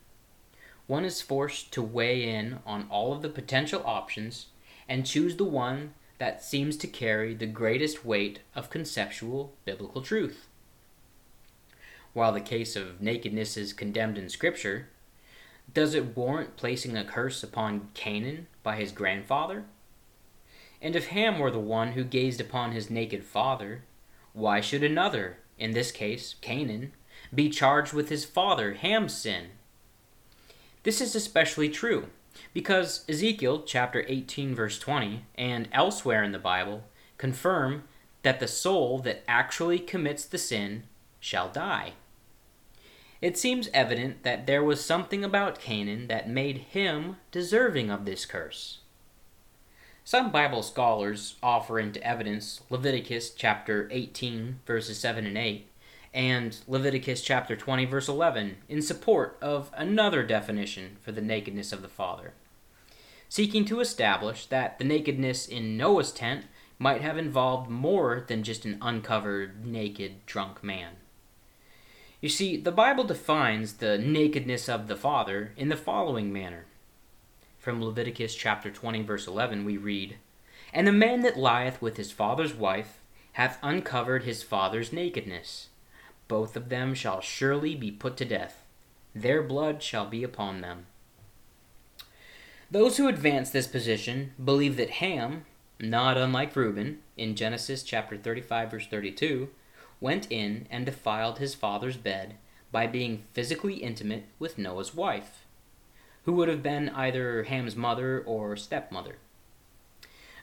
One 0.87 1.05
is 1.05 1.21
forced 1.21 1.71
to 1.73 1.81
weigh 1.81 2.27
in 2.27 2.59
on 2.65 2.87
all 2.89 3.13
of 3.13 3.21
the 3.21 3.29
potential 3.29 3.81
options 3.85 4.47
and 4.89 5.05
choose 5.05 5.37
the 5.37 5.43
one 5.43 5.93
that 6.17 6.43
seems 6.43 6.77
to 6.77 6.87
carry 6.87 7.33
the 7.33 7.45
greatest 7.45 8.05
weight 8.05 8.39
of 8.55 8.69
conceptual 8.69 9.53
biblical 9.65 10.01
truth. 10.01 10.47
While 12.13 12.31
the 12.31 12.41
case 12.41 12.75
of 12.75 13.01
nakedness 13.01 13.57
is 13.57 13.73
condemned 13.73 14.17
in 14.17 14.29
Scripture, 14.29 14.89
does 15.73 15.95
it 15.95 16.15
warrant 16.15 16.57
placing 16.57 16.95
a 16.95 17.03
curse 17.03 17.43
upon 17.43 17.89
Canaan 17.93 18.47
by 18.61 18.75
his 18.75 18.91
grandfather? 18.91 19.65
And 20.81 20.95
if 20.95 21.07
Ham 21.07 21.39
were 21.39 21.51
the 21.51 21.59
one 21.59 21.93
who 21.93 22.03
gazed 22.03 22.41
upon 22.41 22.73
his 22.73 22.89
naked 22.89 23.23
father, 23.23 23.83
why 24.33 24.61
should 24.61 24.83
another, 24.83 25.37
in 25.57 25.71
this 25.71 25.91
case 25.91 26.35
Canaan, 26.41 26.91
be 27.35 27.49
charged 27.49 27.93
with 27.93 28.09
his 28.09 28.25
father 28.25 28.73
Ham's 28.73 29.15
sin? 29.15 29.47
This 30.83 31.01
is 31.01 31.15
especially 31.15 31.69
true 31.69 32.07
because 32.53 33.05
Ezekiel 33.07 33.63
chapter 33.63 34.03
18 34.07 34.53
verse 34.55 34.79
20 34.79 35.25
and 35.35 35.69
elsewhere 35.71 36.23
in 36.23 36.31
the 36.31 36.39
Bible 36.39 36.83
confirm 37.17 37.83
that 38.23 38.39
the 38.39 38.47
soul 38.47 38.99
that 38.99 39.23
actually 39.27 39.79
commits 39.79 40.25
the 40.25 40.37
sin 40.37 40.83
shall 41.19 41.49
die. 41.49 41.93
It 43.21 43.37
seems 43.37 43.69
evident 43.73 44.23
that 44.23 44.47
there 44.47 44.63
was 44.63 44.83
something 44.83 45.23
about 45.23 45.59
Canaan 45.59 46.07
that 46.07 46.29
made 46.29 46.57
him 46.57 47.15
deserving 47.31 47.89
of 47.89 48.03
this 48.03 48.25
curse. 48.25 48.79
Some 50.03 50.31
Bible 50.31 50.61
scholars 50.61 51.35
offer 51.41 51.79
into 51.79 52.05
evidence 52.05 52.59
Leviticus 52.69 53.29
chapter 53.29 53.87
18, 53.91 54.59
verses 54.65 54.99
7 54.99 55.25
and 55.25 55.37
8, 55.37 55.65
and 56.13 56.57
Leviticus 56.67 57.21
chapter 57.21 57.55
20, 57.55 57.85
verse 57.85 58.07
11, 58.07 58.57
in 58.69 58.81
support 58.81 59.37
of 59.41 59.71
another 59.75 60.23
definition 60.23 60.97
for 61.01 61.11
the 61.11 61.21
nakedness 61.21 61.73
of 61.73 61.81
the 61.81 61.87
father, 61.87 62.33
seeking 63.29 63.65
to 63.65 63.79
establish 63.79 64.45
that 64.45 64.77
the 64.77 64.85
nakedness 64.85 65.47
in 65.47 65.77
Noah's 65.77 66.11
tent 66.11 66.45
might 66.77 67.01
have 67.01 67.17
involved 67.17 67.69
more 67.69 68.23
than 68.27 68.43
just 68.43 68.65
an 68.65 68.77
uncovered, 68.81 69.65
naked, 69.65 70.25
drunk 70.25 70.63
man. 70.63 70.93
You 72.21 72.29
see, 72.29 72.57
the 72.57 72.71
Bible 72.71 73.03
defines 73.03 73.73
the 73.73 73.97
nakedness 73.97 74.69
of 74.69 74.87
the 74.87 74.95
father 74.95 75.51
in 75.57 75.69
the 75.69 75.75
following 75.75 76.31
manner 76.31 76.65
from 77.63 77.81
Leviticus 77.81 78.35
chapter 78.35 78.69
20, 78.69 79.03
verse 79.03 79.25
11, 79.25 79.63
we 79.63 79.77
read, 79.77 80.17
And 80.73 80.85
the 80.85 80.91
man 80.91 81.21
that 81.21 81.37
lieth 81.37 81.81
with 81.81 81.95
his 81.95 82.11
father's 82.11 82.53
wife 82.53 82.99
hath 83.33 83.57
uncovered 83.63 84.23
his 84.23 84.43
father's 84.43 84.91
nakedness. 84.91 85.69
Both 86.27 86.55
of 86.55 86.69
them 86.69 86.93
shall 86.93 87.21
surely 87.21 87.75
be 87.75 87.91
put 87.91 88.17
to 88.17 88.25
death. 88.25 88.65
Their 89.13 89.43
blood 89.43 89.83
shall 89.83 90.05
be 90.05 90.23
upon 90.23 90.61
them. 90.61 90.87
Those 92.71 92.97
who 92.97 93.07
advance 93.07 93.49
this 93.49 93.67
position 93.67 94.33
believe 94.43 94.77
that 94.77 94.89
Ham, 94.91 95.45
not 95.79 96.17
unlike 96.17 96.55
Reuben, 96.55 96.99
in 97.17 97.35
Genesis 97.35 97.83
chapter 97.83 98.17
35, 98.17 98.71
verse 98.71 98.87
32, 98.87 99.49
went 99.99 100.31
in 100.31 100.67
and 100.71 100.85
defiled 100.85 101.37
his 101.37 101.53
father's 101.53 101.97
bed 101.97 102.35
by 102.71 102.87
being 102.87 103.23
physically 103.33 103.75
intimate 103.75 104.25
with 104.39 104.57
Noah's 104.57 104.95
wife 104.95 105.43
who 106.25 106.33
would 106.33 106.47
have 106.47 106.63
been 106.63 106.89
either 106.89 107.43
Ham's 107.43 107.75
mother 107.75 108.23
or 108.25 108.55
stepmother. 108.55 109.17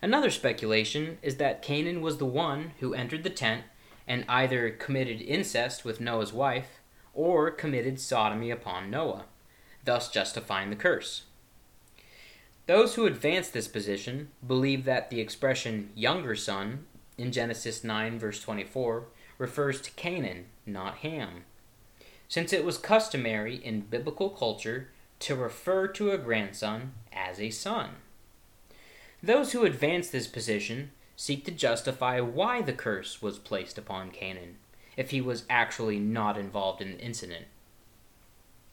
Another 0.02 0.30
speculation 0.30 1.18
is 1.22 1.36
that 1.36 1.62
Canaan 1.62 2.00
was 2.00 2.18
the 2.18 2.26
one 2.26 2.72
who 2.80 2.94
entered 2.94 3.22
the 3.22 3.30
tent 3.30 3.64
and 4.10 4.24
either 4.28 4.70
committed 4.70 5.22
incest 5.22 5.84
with 5.84 6.00
Noah's 6.00 6.32
wife 6.32 6.80
or 7.14 7.48
committed 7.48 8.00
sodomy 8.00 8.50
upon 8.50 8.90
Noah, 8.90 9.26
thus 9.84 10.10
justifying 10.10 10.68
the 10.68 10.74
curse. 10.74 11.26
Those 12.66 12.96
who 12.96 13.06
advance 13.06 13.48
this 13.48 13.68
position 13.68 14.30
believe 14.44 14.84
that 14.84 15.10
the 15.10 15.20
expression 15.20 15.90
younger 15.94 16.34
son 16.34 16.86
in 17.18 17.30
Genesis 17.30 17.84
9, 17.84 18.18
verse 18.18 18.42
24, 18.42 19.04
refers 19.38 19.80
to 19.80 19.92
Canaan, 19.92 20.46
not 20.66 20.98
Ham, 20.98 21.44
since 22.26 22.52
it 22.52 22.64
was 22.64 22.78
customary 22.78 23.64
in 23.64 23.82
biblical 23.82 24.30
culture 24.30 24.88
to 25.20 25.36
refer 25.36 25.86
to 25.86 26.10
a 26.10 26.18
grandson 26.18 26.94
as 27.12 27.38
a 27.38 27.50
son. 27.50 27.90
Those 29.22 29.52
who 29.52 29.64
advance 29.64 30.10
this 30.10 30.26
position 30.26 30.90
seek 31.20 31.44
to 31.44 31.50
justify 31.50 32.18
why 32.18 32.62
the 32.62 32.72
curse 32.72 33.20
was 33.20 33.38
placed 33.38 33.76
upon 33.76 34.10
Canaan, 34.10 34.56
if 34.96 35.10
he 35.10 35.20
was 35.20 35.44
actually 35.50 35.98
not 35.98 36.38
involved 36.38 36.80
in 36.80 36.92
the 36.92 36.98
incident. 36.98 37.44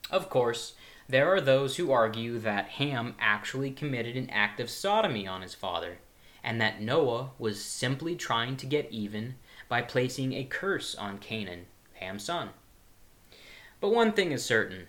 Of 0.10 0.30
course, 0.30 0.74
there 1.10 1.30
are 1.34 1.42
those 1.42 1.76
who 1.76 1.92
argue 1.92 2.40
that 2.40 2.70
Ham 2.70 3.16
actually 3.20 3.72
committed 3.72 4.16
an 4.16 4.30
act 4.30 4.62
of 4.62 4.70
sodomy 4.70 5.28
on 5.28 5.42
his 5.42 5.54
father, 5.54 5.98
and 6.42 6.62
that 6.62 6.80
Noah 6.80 7.32
was 7.38 7.62
simply 7.62 8.16
trying 8.16 8.56
to 8.56 8.66
get 8.66 8.90
even 8.94 9.36
by 9.68 9.82
placing 9.82 10.32
a 10.32 10.46
curse 10.46 10.96
on 10.96 11.18
Canaan, 11.18 11.66
Ham's 11.96 12.24
son. 12.24 12.52
But 13.82 13.90
one 13.90 14.14
thing 14.14 14.32
is 14.32 14.46
certain 14.46 14.88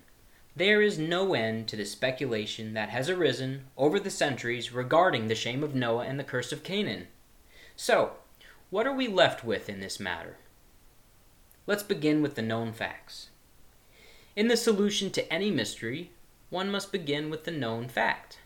there 0.54 0.80
is 0.80 0.96
no 0.96 1.34
end 1.34 1.66
to 1.68 1.76
the 1.76 1.84
speculation 1.84 2.74
that 2.74 2.90
has 2.90 3.10
arisen 3.10 3.64
over 3.76 3.98
the 3.98 4.10
centuries 4.10 4.72
regarding 4.72 5.26
the 5.26 5.34
shame 5.34 5.64
of 5.64 5.74
Noah 5.74 6.04
and 6.04 6.20
the 6.20 6.24
curse 6.24 6.52
of 6.52 6.62
Canaan. 6.62 7.08
So, 7.80 8.14
what 8.70 8.88
are 8.88 8.92
we 8.92 9.06
left 9.06 9.44
with 9.44 9.68
in 9.68 9.78
this 9.78 10.00
matter? 10.00 10.36
Let's 11.64 11.84
begin 11.84 12.22
with 12.22 12.34
the 12.34 12.42
known 12.42 12.72
facts. 12.72 13.28
In 14.34 14.48
the 14.48 14.56
solution 14.56 15.12
to 15.12 15.32
any 15.32 15.52
mystery, 15.52 16.10
one 16.50 16.72
must 16.72 16.90
begin 16.90 17.30
with 17.30 17.44
the 17.44 17.52
known 17.52 17.88
fact. 17.88 18.40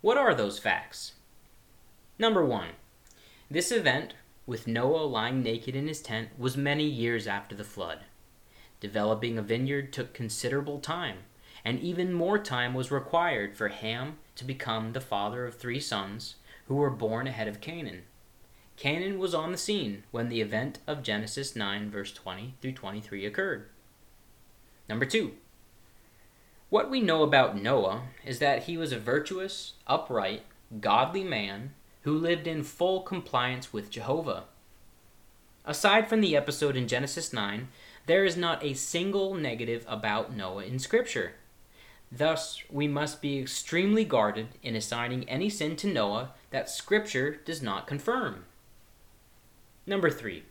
What 0.00 0.18
are 0.18 0.34
those 0.34 0.58
facts? 0.58 1.12
Number 2.18 2.44
one, 2.44 2.70
this 3.48 3.70
event, 3.70 4.14
with 4.44 4.66
Noah 4.66 5.06
lying 5.06 5.40
naked 5.40 5.76
in 5.76 5.86
his 5.86 6.02
tent, 6.02 6.30
was 6.36 6.56
many 6.56 6.84
years 6.84 7.28
after 7.28 7.54
the 7.54 7.62
flood. 7.62 8.00
Developing 8.80 9.38
a 9.38 9.42
vineyard 9.42 9.92
took 9.92 10.12
considerable 10.12 10.80
time, 10.80 11.18
and 11.64 11.78
even 11.78 12.12
more 12.12 12.40
time 12.40 12.74
was 12.74 12.90
required 12.90 13.56
for 13.56 13.68
Ham 13.68 14.18
to 14.34 14.44
become 14.44 14.94
the 14.94 15.00
father 15.00 15.46
of 15.46 15.54
three 15.54 15.78
sons 15.78 16.34
who 16.66 16.74
were 16.74 16.90
born 16.90 17.28
ahead 17.28 17.46
of 17.46 17.60
Canaan. 17.60 18.02
Canaan 18.78 19.18
was 19.18 19.34
on 19.34 19.50
the 19.50 19.58
scene 19.58 20.04
when 20.12 20.28
the 20.28 20.40
event 20.40 20.78
of 20.86 21.02
Genesis 21.02 21.56
9, 21.56 21.90
verse 21.90 22.12
20 22.12 22.54
through 22.60 22.72
23 22.72 23.26
occurred. 23.26 23.68
Number 24.88 25.04
two, 25.04 25.32
what 26.70 26.88
we 26.88 27.00
know 27.00 27.24
about 27.24 27.60
Noah 27.60 28.02
is 28.24 28.38
that 28.38 28.64
he 28.64 28.76
was 28.76 28.92
a 28.92 28.98
virtuous, 28.98 29.72
upright, 29.88 30.44
godly 30.80 31.24
man 31.24 31.74
who 32.02 32.16
lived 32.16 32.46
in 32.46 32.62
full 32.62 33.00
compliance 33.00 33.72
with 33.72 33.90
Jehovah. 33.90 34.44
Aside 35.64 36.08
from 36.08 36.20
the 36.20 36.36
episode 36.36 36.76
in 36.76 36.86
Genesis 36.86 37.32
9, 37.32 37.66
there 38.06 38.24
is 38.24 38.36
not 38.36 38.62
a 38.62 38.74
single 38.74 39.34
negative 39.34 39.84
about 39.88 40.36
Noah 40.36 40.64
in 40.64 40.78
Scripture. 40.78 41.32
Thus, 42.12 42.62
we 42.70 42.86
must 42.86 43.20
be 43.20 43.40
extremely 43.40 44.04
guarded 44.04 44.50
in 44.62 44.76
assigning 44.76 45.28
any 45.28 45.50
sin 45.50 45.74
to 45.76 45.92
Noah 45.92 46.30
that 46.50 46.70
Scripture 46.70 47.40
does 47.44 47.60
not 47.60 47.88
confirm. 47.88 48.44
Number 49.88 50.10
3. 50.10 50.42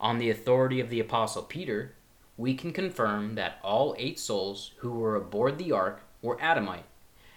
On 0.00 0.18
the 0.18 0.30
authority 0.30 0.80
of 0.80 0.90
the 0.90 0.98
Apostle 0.98 1.44
Peter, 1.44 1.94
we 2.36 2.54
can 2.54 2.72
confirm 2.72 3.36
that 3.36 3.60
all 3.62 3.94
eight 3.96 4.18
souls 4.18 4.72
who 4.78 4.90
were 4.90 5.14
aboard 5.14 5.58
the 5.58 5.70
ark 5.70 6.02
were 6.22 6.40
Adamite, 6.40 6.86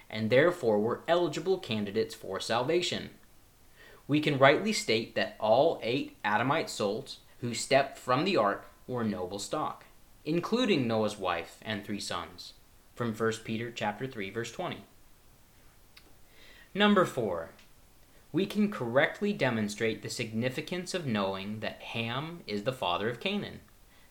and 0.10 0.32
therefore 0.32 0.80
were 0.80 1.04
eligible 1.08 1.60
candidates 1.60 2.16
for 2.16 2.40
salvation. 2.40 3.12
We 4.08 4.20
can 4.20 4.40
rightly 4.40 4.74
state 4.74 5.13
that 5.13 5.36
all 5.40 5.80
eight 5.84 6.18
Adamite 6.25 6.72
souls 6.72 7.20
who 7.42 7.54
stepped 7.54 8.00
from 8.00 8.25
the 8.25 8.38
ark 8.38 8.66
were 8.88 9.04
noble 9.04 9.38
stock, 9.38 9.86
including 10.25 10.88
Noah's 10.88 11.20
wife 11.20 11.60
and 11.62 11.86
three 11.86 12.00
sons, 12.00 12.54
from 12.96 13.13
1 13.13 13.32
Peter 13.44 13.70
chapter 13.70 14.08
3 14.08 14.32
verse 14.32 14.51
20. 14.51 14.78
Number 16.74 17.06
4. 17.06 17.51
We 18.32 18.46
can 18.46 18.72
correctly 18.72 19.34
demonstrate 19.34 20.02
the 20.02 20.10
significance 20.10 20.94
of 20.94 21.06
knowing 21.06 21.60
that 21.60 21.82
Ham 21.82 22.42
is 22.48 22.64
the 22.64 22.74
father 22.74 23.10
of 23.10 23.20
Canaan 23.20 23.60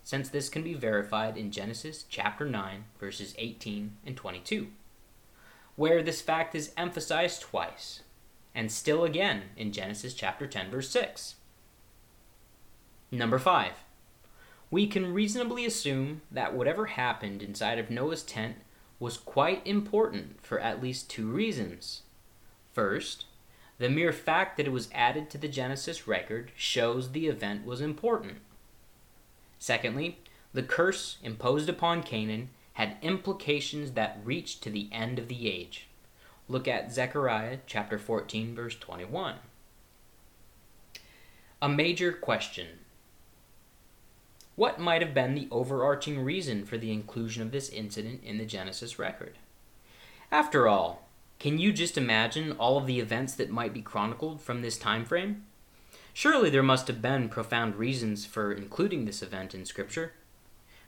since 0.02 0.28
this 0.28 0.48
can 0.48 0.62
be 0.62 0.74
verified 0.74 1.36
in 1.36 1.50
Genesis 1.50 2.04
chapter 2.08 2.44
9, 2.44 2.84
verses 2.98 3.34
18 3.38 3.96
and 4.04 4.16
22, 4.16 4.68
where 5.76 6.02
this 6.02 6.20
fact 6.20 6.54
is 6.54 6.72
emphasized 6.76 7.42
twice, 7.42 8.00
and 8.54 8.72
still 8.72 9.04
again 9.04 9.42
in 9.56 9.72
Genesis 9.72 10.14
chapter 10.14 10.46
10, 10.46 10.70
verse 10.70 10.88
6. 10.90 11.36
Number 13.12 13.38
5. 13.38 13.72
We 14.70 14.86
can 14.86 15.12
reasonably 15.12 15.66
assume 15.66 16.22
that 16.30 16.54
whatever 16.54 16.86
happened 16.86 17.42
inside 17.42 17.78
of 17.78 17.90
Noah's 17.90 18.22
tent 18.22 18.56
was 18.98 19.16
quite 19.16 19.66
important 19.66 20.44
for 20.44 20.60
at 20.60 20.82
least 20.82 21.10
two 21.10 21.30
reasons. 21.30 22.02
First, 22.72 23.26
the 23.80 23.88
mere 23.88 24.12
fact 24.12 24.58
that 24.58 24.66
it 24.66 24.72
was 24.72 24.90
added 24.92 25.30
to 25.30 25.38
the 25.38 25.48
Genesis 25.48 26.06
record 26.06 26.52
shows 26.54 27.10
the 27.10 27.28
event 27.28 27.64
was 27.64 27.80
important. 27.80 28.36
Secondly, 29.58 30.18
the 30.52 30.62
curse 30.62 31.16
imposed 31.22 31.66
upon 31.66 32.02
Canaan 32.02 32.50
had 32.74 32.98
implications 33.00 33.92
that 33.92 34.20
reached 34.22 34.62
to 34.62 34.70
the 34.70 34.90
end 34.92 35.18
of 35.18 35.28
the 35.28 35.50
age. 35.50 35.88
Look 36.46 36.68
at 36.68 36.92
Zechariah 36.92 37.60
chapter 37.66 37.98
14 37.98 38.54
verse 38.54 38.76
21. 38.76 39.36
A 41.62 41.68
major 41.68 42.12
question. 42.12 42.66
What 44.56 44.78
might 44.78 45.00
have 45.00 45.14
been 45.14 45.34
the 45.34 45.48
overarching 45.50 46.22
reason 46.22 46.66
for 46.66 46.76
the 46.76 46.92
inclusion 46.92 47.42
of 47.42 47.50
this 47.50 47.70
incident 47.70 48.24
in 48.24 48.36
the 48.36 48.44
Genesis 48.44 48.98
record? 48.98 49.38
After 50.30 50.68
all, 50.68 50.99
can 51.40 51.58
you 51.58 51.72
just 51.72 51.96
imagine 51.96 52.52
all 52.52 52.76
of 52.76 52.86
the 52.86 53.00
events 53.00 53.32
that 53.34 53.48
might 53.48 53.72
be 53.72 53.80
chronicled 53.80 54.42
from 54.42 54.60
this 54.60 54.76
time 54.76 55.06
frame? 55.06 55.46
Surely 56.12 56.50
there 56.50 56.62
must 56.62 56.86
have 56.86 57.00
been 57.00 57.30
profound 57.30 57.76
reasons 57.76 58.26
for 58.26 58.52
including 58.52 59.06
this 59.06 59.22
event 59.22 59.54
in 59.54 59.64
Scripture. 59.64 60.12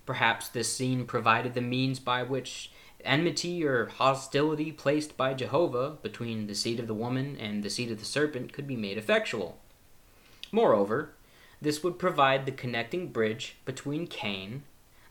Perhaps 0.04 0.48
this 0.48 0.70
scene 0.70 1.06
provided 1.06 1.54
the 1.54 1.62
means 1.62 1.98
by 1.98 2.22
which 2.22 2.70
enmity 3.02 3.64
or 3.64 3.86
hostility 3.86 4.70
placed 4.70 5.16
by 5.16 5.32
Jehovah 5.32 5.96
between 6.02 6.48
the 6.48 6.54
seed 6.54 6.78
of 6.78 6.86
the 6.86 6.92
woman 6.92 7.34
and 7.40 7.62
the 7.62 7.70
seed 7.70 7.90
of 7.90 7.98
the 7.98 8.04
serpent 8.04 8.52
could 8.52 8.66
be 8.66 8.76
made 8.76 8.98
effectual. 8.98 9.56
Moreover, 10.52 11.14
this 11.62 11.82
would 11.82 11.98
provide 11.98 12.44
the 12.44 12.52
connecting 12.52 13.08
bridge 13.08 13.56
between 13.64 14.06
Cain, 14.06 14.64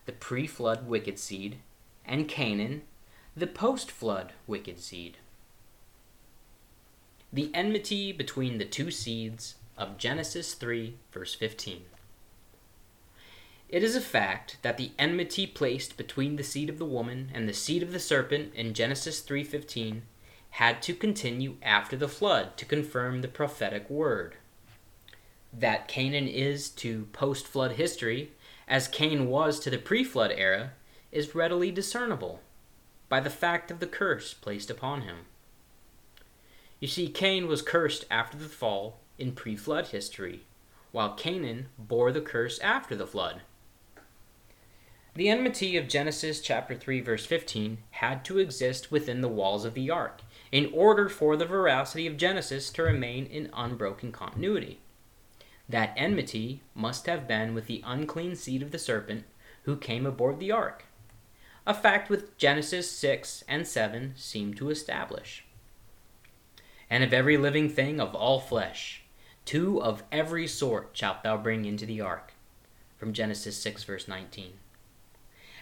the 0.05 0.11
pre 0.11 0.45
flood 0.45 0.87
wicked 0.87 1.17
seed, 1.17 1.57
and 2.05 2.27
Canaan, 2.27 2.83
the 3.35 3.47
post 3.47 3.89
flood 3.89 4.33
wicked 4.45 4.79
seed. 4.79 5.17
The 7.33 7.49
enmity 7.53 8.11
between 8.11 8.57
the 8.57 8.65
two 8.65 8.91
seeds 8.91 9.55
of 9.77 9.97
Genesis 9.97 10.53
3, 10.53 10.97
verse 11.13 11.33
15. 11.33 11.85
It 13.69 13.83
is 13.83 13.95
a 13.95 14.01
fact 14.01 14.57
that 14.63 14.75
the 14.75 14.91
enmity 14.99 15.47
placed 15.47 15.95
between 15.95 16.35
the 16.35 16.43
seed 16.43 16.69
of 16.69 16.77
the 16.77 16.83
woman 16.83 17.31
and 17.33 17.47
the 17.47 17.53
seed 17.53 17.83
of 17.83 17.93
the 17.93 18.01
serpent 18.01 18.53
in 18.53 18.73
Genesis 18.73 19.21
3:15 19.21 20.01
had 20.59 20.81
to 20.81 20.93
continue 20.93 21.55
after 21.61 21.95
the 21.95 22.09
flood 22.09 22.57
to 22.57 22.65
confirm 22.65 23.21
the 23.21 23.29
prophetic 23.29 23.89
word. 23.89 24.35
That 25.53 25.87
Canaan 25.87 26.27
is 26.27 26.69
to 26.71 27.05
post-flood 27.13 27.73
history 27.73 28.33
as 28.67 28.89
Cain 28.89 29.29
was 29.29 29.57
to 29.61 29.69
the 29.69 29.77
pre-flood 29.77 30.33
era 30.35 30.73
is 31.13 31.33
readily 31.33 31.71
discernible 31.71 32.41
by 33.07 33.21
the 33.21 33.29
fact 33.29 33.71
of 33.71 33.79
the 33.79 33.87
curse 33.87 34.33
placed 34.33 34.69
upon 34.69 35.03
him. 35.03 35.27
You 36.81 36.87
see 36.87 37.09
Cain 37.09 37.47
was 37.47 37.61
cursed 37.61 38.05
after 38.09 38.39
the 38.39 38.49
fall 38.49 38.97
in 39.19 39.33
pre 39.33 39.55
flood 39.55 39.89
history, 39.89 40.41
while 40.91 41.13
Canaan 41.13 41.67
bore 41.77 42.11
the 42.11 42.21
curse 42.21 42.57
after 42.57 42.95
the 42.95 43.05
flood. 43.05 43.43
The 45.13 45.29
enmity 45.29 45.77
of 45.77 45.87
Genesis 45.87 46.41
chapter 46.41 46.73
3 46.73 47.01
verse 47.01 47.23
15 47.27 47.77
had 47.91 48.25
to 48.25 48.39
exist 48.39 48.91
within 48.91 49.21
the 49.21 49.27
walls 49.27 49.63
of 49.63 49.75
the 49.75 49.91
ark 49.91 50.21
in 50.51 50.71
order 50.73 51.07
for 51.07 51.37
the 51.37 51.45
veracity 51.45 52.07
of 52.07 52.17
Genesis 52.17 52.71
to 52.71 52.81
remain 52.81 53.27
in 53.27 53.51
unbroken 53.53 54.11
continuity. 54.11 54.79
That 55.69 55.93
enmity 55.95 56.63
must 56.73 57.05
have 57.05 57.27
been 57.27 57.53
with 57.53 57.67
the 57.67 57.83
unclean 57.85 58.35
seed 58.35 58.63
of 58.63 58.71
the 58.71 58.79
serpent 58.79 59.25
who 59.65 59.77
came 59.77 60.07
aboard 60.07 60.39
the 60.39 60.51
ark, 60.51 60.85
a 61.67 61.75
fact 61.75 62.09
which 62.09 62.25
Genesis 62.39 62.89
6 62.89 63.43
and 63.47 63.67
7 63.67 64.13
seem 64.17 64.55
to 64.55 64.71
establish. 64.71 65.45
And 66.91 67.03
of 67.03 67.11
every 67.11 67.37
living 67.37 67.69
thing 67.69 67.99
of 67.99 68.13
all 68.13 68.39
flesh, 68.39 69.01
Two 69.45 69.81
of 69.81 70.03
every 70.11 70.47
sort 70.47 70.91
shalt 70.93 71.23
thou 71.23 71.37
bring 71.37 71.65
into 71.65 71.85
the 71.85 72.01
ark. 72.01 72.33
From 72.97 73.13
Genesis 73.13 73.57
6, 73.57 73.83
verse 73.83 74.07
19. 74.07 74.53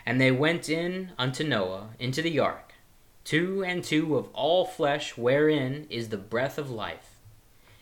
And 0.05 0.19
they 0.19 0.31
went 0.31 0.69
in 0.69 1.11
unto 1.17 1.43
Noah 1.43 1.89
into 1.99 2.21
the 2.21 2.39
ark, 2.39 2.73
two 3.23 3.63
and 3.63 3.83
two 3.83 4.17
of 4.17 4.27
all 4.33 4.65
flesh, 4.65 5.17
wherein 5.17 5.87
is 5.89 6.09
the 6.09 6.17
breath 6.17 6.57
of 6.57 6.69
life. 6.69 7.19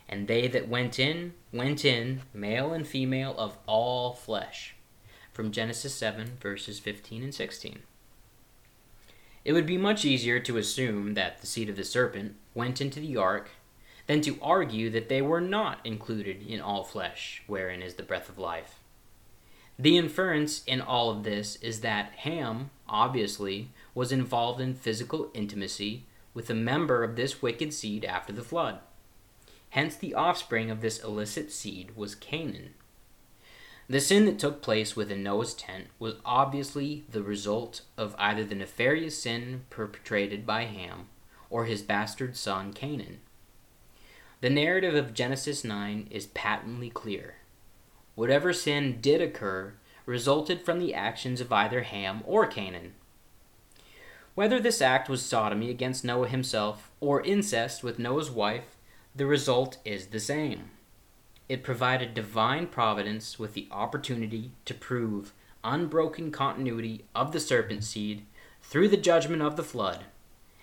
And 0.08 0.28
they 0.28 0.48
that 0.48 0.70
went 0.70 1.00
in, 1.00 1.34
went 1.52 1.84
in, 1.84 2.22
male 2.34 2.74
and 2.74 2.88
female 2.88 3.36
of 3.38 3.58
all 3.66 4.14
flesh. 4.14 4.76
From 5.34 5.52
Genesis 5.52 5.94
7, 5.96 6.38
verses 6.40 6.80
15 6.80 7.24
and 7.24 7.36
16. 7.36 7.80
It 9.48 9.54
would 9.54 9.66
be 9.66 9.78
much 9.78 10.04
easier 10.04 10.42
to 10.42 10.58
assume 10.58 11.14
that 11.14 11.40
the 11.40 11.48
seed 11.48 11.70
of 11.70 11.78
the 11.78 11.86
serpent 11.86 12.36
went 12.54 12.82
into 12.82 13.00
the 13.00 13.16
ark 13.16 13.52
than 14.06 14.20
to 14.24 14.38
argue 14.42 14.90
that 14.90 15.08
they 15.08 15.22
were 15.22 15.40
not 15.40 15.80
included 15.86 16.46
in 16.46 16.60
all 16.60 16.84
flesh, 16.84 17.44
wherein 17.48 17.82
is 17.82 17.94
the 17.94 18.04
breath 18.04 18.28
of 18.28 18.38
life. 18.38 18.82
The 19.80 19.98
inference 19.98 20.66
in 20.66 20.82
all 20.82 21.10
of 21.10 21.24
this 21.24 21.56
is 21.62 21.80
that 21.80 22.12
Ham, 22.18 22.72
obviously, 22.90 23.70
was 23.96 24.12
involved 24.12 24.60
in 24.60 24.74
physical 24.74 25.32
intimacy 25.34 26.04
with 26.34 26.50
a 26.50 26.54
member 26.54 27.06
of 27.06 27.16
this 27.16 27.42
wicked 27.42 27.74
seed 27.74 28.04
after 28.04 28.34
the 28.34 28.44
flood. 28.44 28.80
Hence, 29.70 29.96
the 29.96 30.14
offspring 30.14 30.70
of 30.70 30.82
this 30.82 31.02
illicit 31.02 31.54
seed 31.54 31.96
was 31.96 32.16
Canaan. 32.16 32.74
The 33.89 34.02
sin 34.02 34.26
that 34.26 34.38
took 34.38 34.62
place 34.62 34.97
within 34.97 35.23
Noah's 35.23 35.54
tent 35.54 35.88
was 35.97 36.15
obviously 36.26 37.06
the 37.10 37.23
result 37.23 37.82
of 37.97 38.15
either 38.17 38.43
the 38.43 38.56
nefarious 38.56 39.21
sin 39.21 39.63
perpetrated 39.69 40.45
by 40.45 40.63
Ham 40.63 41.08
or 41.50 41.65
his 41.65 41.82
bastard 41.82 42.36
son 42.36 42.73
Canaan. 42.73 43.19
The 44.41 44.50
narrative 44.50 44.93
of 44.93 45.13
Genesis 45.13 45.63
9 45.63 46.10
is 46.12 46.28
patently 46.28 46.89
clear. 46.89 47.36
Whatever 48.15 48.52
sin 48.52 49.00
did 49.00 49.21
occur 49.21 49.73
resulted 50.06 50.62
from 50.62 50.80
the 50.80 50.93
actions 50.93 51.39
of 51.39 51.52
either 51.54 51.84
Ham 51.84 52.23
or 52.26 52.45
Canaan. 52.45 52.93
Whether 54.36 54.60
this 54.60 54.82
act 54.82 55.08
was 55.08 55.26
sodomy 55.26 55.69
against 55.69 56.04
Noah 56.04 56.28
himself 56.28 56.91
or 57.00 57.21
incest 57.21 57.84
with 57.84 58.00
Noah's 58.00 58.30
wife, 58.30 58.76
the 59.15 59.26
result 59.26 59.78
is 59.86 60.08
the 60.08 60.19
same. 60.19 60.71
It 61.50 61.64
provided 61.64 62.14
divine 62.14 62.68
providence 62.68 63.40
with 63.40 63.54
the 63.54 63.68
opportunity 63.72 64.52
to 64.66 64.74
prove 64.74 65.34
unbroken 65.64 66.32
continuity 66.32 67.06
of 67.16 67.32
the 67.32 67.40
serpent 67.40 67.84
seed 67.84 68.26
through 68.62 68.90
the 68.90 68.98
judgment 68.98 69.42
of 69.42 69.56
the 69.56 69.64
flood, 69.64 70.06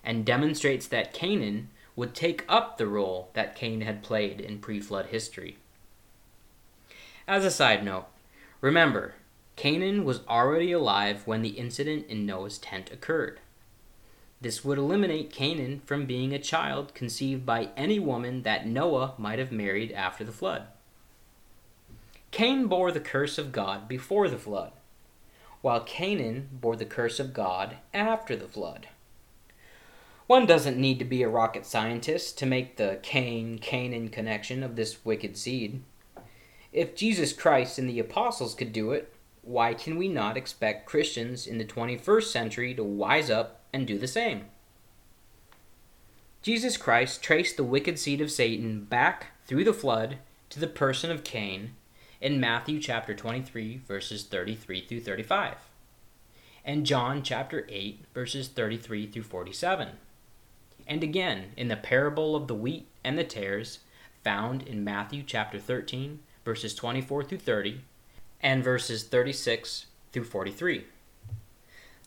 and 0.02 0.26
demonstrates 0.26 0.86
that 0.88 1.14
Canaan 1.14 1.68
would 1.96 2.14
take 2.14 2.44
up 2.48 2.76
the 2.76 2.86
role 2.86 3.30
that 3.32 3.54
Cain 3.54 3.80
had 3.80 4.02
played 4.02 4.40
in 4.40 4.58
pre 4.58 4.80
flood 4.80 5.06
history, 5.06 5.56
As 7.26 7.44
a 7.44 7.50
side 7.50 7.82
note, 7.82 8.06
remember, 8.60 9.14
Canaan 9.56 10.04
was 10.04 10.20
already 10.28 10.72
alive 10.72 11.26
when 11.26 11.42
the 11.42 11.50
incident 11.50 12.06
in 12.08 12.26
Noah's 12.26 12.58
tent 12.58 12.90
occurred. 12.92 13.40
This 14.40 14.64
would 14.64 14.76
eliminate 14.76 15.32
Canaan 15.32 15.80
from 15.86 16.04
being 16.04 16.34
a 16.34 16.38
child 16.38 16.92
conceived 16.94 17.46
by 17.46 17.70
any 17.76 17.98
woman 17.98 18.42
that 18.42 18.66
Noah 18.66 19.14
might 19.16 19.38
have 19.38 19.52
married 19.52 19.92
after 19.92 20.24
the 20.24 20.32
flood. 20.32 20.66
Cain 22.34 22.66
bore 22.66 22.90
the 22.90 22.98
curse 22.98 23.38
of 23.38 23.52
God 23.52 23.86
before 23.86 24.28
the 24.28 24.36
flood, 24.36 24.72
while 25.60 25.78
Canaan 25.78 26.48
bore 26.50 26.74
the 26.74 26.84
curse 26.84 27.20
of 27.20 27.32
God 27.32 27.76
after 27.94 28.34
the 28.34 28.48
flood. 28.48 28.88
One 30.26 30.44
doesn't 30.44 30.76
need 30.76 30.98
to 30.98 31.04
be 31.04 31.22
a 31.22 31.28
rocket 31.28 31.64
scientist 31.64 32.36
to 32.38 32.44
make 32.44 32.76
the 32.76 32.98
Cain 33.04 33.60
Canaan 33.60 34.08
connection 34.08 34.64
of 34.64 34.74
this 34.74 35.04
wicked 35.04 35.36
seed. 35.36 35.84
If 36.72 36.96
Jesus 36.96 37.32
Christ 37.32 37.78
and 37.78 37.88
the 37.88 38.00
apostles 38.00 38.56
could 38.56 38.72
do 38.72 38.90
it, 38.90 39.14
why 39.42 39.72
can 39.72 39.96
we 39.96 40.08
not 40.08 40.36
expect 40.36 40.86
Christians 40.86 41.46
in 41.46 41.58
the 41.58 41.64
21st 41.64 42.24
century 42.24 42.74
to 42.74 42.82
wise 42.82 43.30
up 43.30 43.60
and 43.72 43.86
do 43.86 43.96
the 43.96 44.08
same? 44.08 44.46
Jesus 46.42 46.76
Christ 46.76 47.22
traced 47.22 47.56
the 47.56 47.62
wicked 47.62 47.96
seed 47.96 48.20
of 48.20 48.32
Satan 48.32 48.86
back 48.86 49.26
through 49.46 49.62
the 49.62 49.72
flood 49.72 50.16
to 50.50 50.58
the 50.58 50.66
person 50.66 51.12
of 51.12 51.22
Cain 51.22 51.76
in 52.24 52.40
Matthew 52.40 52.80
chapter 52.80 53.12
23 53.12 53.82
verses 53.86 54.24
33 54.24 54.80
through 54.86 55.00
35 55.02 55.56
and 56.64 56.86
John 56.86 57.22
chapter 57.22 57.66
8 57.68 58.06
verses 58.14 58.48
33 58.48 59.08
through 59.08 59.24
47 59.24 59.90
and 60.86 61.02
again 61.02 61.52
in 61.54 61.68
the 61.68 61.76
parable 61.76 62.34
of 62.34 62.48
the 62.48 62.54
wheat 62.54 62.86
and 63.04 63.18
the 63.18 63.24
tares 63.24 63.80
found 64.22 64.62
in 64.62 64.82
Matthew 64.82 65.22
chapter 65.22 65.58
13 65.58 66.20
verses 66.46 66.74
24 66.74 67.24
through 67.24 67.36
30 67.36 67.82
and 68.40 68.64
verses 68.64 69.04
36 69.04 69.84
through 70.10 70.24
43 70.24 70.86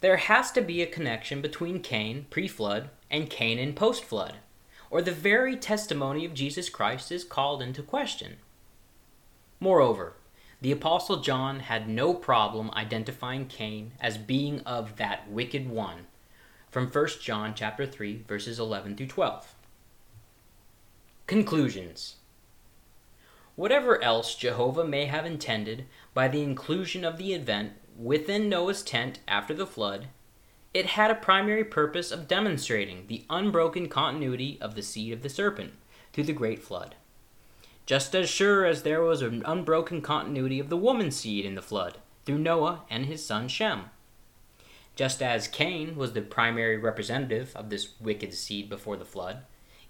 there 0.02 0.18
has 0.18 0.52
to 0.54 0.62
be 0.62 0.82
a 0.82 0.88
connection 0.88 1.42
between 1.42 1.80
Cain 1.80 2.26
pre 2.32 2.48
flood 2.48 2.90
and 3.12 3.30
Canaan 3.30 3.74
post 3.74 4.04
flood, 4.04 4.38
or 4.92 5.02
the 5.02 5.12
very 5.12 5.56
testimony 5.56 6.24
of 6.24 6.36
Jesus 6.36 6.70
Christ 6.70 7.12
is 7.12 7.24
called 7.24 7.64
into 7.64 7.82
question. 7.82 8.38
Moreover, 9.60 10.14
the 10.62 10.72
Apostle 10.72 11.18
John 11.18 11.62
had 11.62 11.90
no 11.90 12.14
problem 12.14 12.72
identifying 12.72 13.48
Cain 13.48 13.94
as 14.00 14.18
being 14.18 14.62
of 14.62 14.98
that 14.98 15.30
wicked 15.30 15.70
one 15.70 16.08
from 16.70 16.88
1 16.88 17.08
John 17.22 17.54
chapter 17.56 17.86
3 17.86 18.24
verses 18.28 18.60
11 18.60 18.96
through 18.98 19.08
12. 19.08 19.56
Conclusions 21.26 22.18
Whatever 23.56 24.02
else 24.04 24.36
Jehovah 24.36 24.86
may 24.86 25.06
have 25.06 25.26
intended 25.26 25.86
by 26.14 26.28
the 26.28 26.44
inclusion 26.44 27.04
of 27.04 27.18
the 27.18 27.34
event 27.34 27.74
within 27.98 28.50
Noah's 28.50 28.84
tent 28.84 29.20
after 29.28 29.54
the 29.56 29.66
flood, 29.66 30.10
it 30.74 30.86
had 30.86 31.10
a 31.10 31.16
primary 31.16 31.64
purpose 31.64 32.12
of 32.12 32.28
demonstrating 32.28 33.08
the 33.08 33.26
unbroken 33.30 33.90
continuity 33.90 34.60
of 34.62 34.76
the 34.76 34.84
seed 34.84 35.12
of 35.12 35.24
the 35.24 35.30
serpent 35.30 35.74
through 36.14 36.26
the 36.26 36.34
great 36.34 36.62
flood. 36.62 36.96
Just 37.88 38.14
as 38.14 38.30
sure 38.30 38.66
as 38.66 38.84
there 38.84 39.02
was 39.02 39.22
an 39.22 39.42
unbroken 39.46 40.02
continuity 40.02 40.60
of 40.60 40.68
the 40.68 40.76
woman 40.76 41.10
seed 41.10 41.46
in 41.46 41.56
the 41.56 41.62
flood 41.62 42.00
through 42.26 42.38
Noah 42.38 42.84
and 42.90 43.06
his 43.06 43.26
son 43.26 43.48
Shem. 43.48 43.86
Just 44.98 45.24
as 45.24 45.48
Cain 45.48 45.96
was 45.96 46.12
the 46.12 46.22
primary 46.22 46.76
representative 46.78 47.56
of 47.56 47.70
this 47.70 47.94
wicked 48.02 48.34
seed 48.34 48.68
before 48.68 48.98
the 48.98 49.06
flood, 49.06 49.44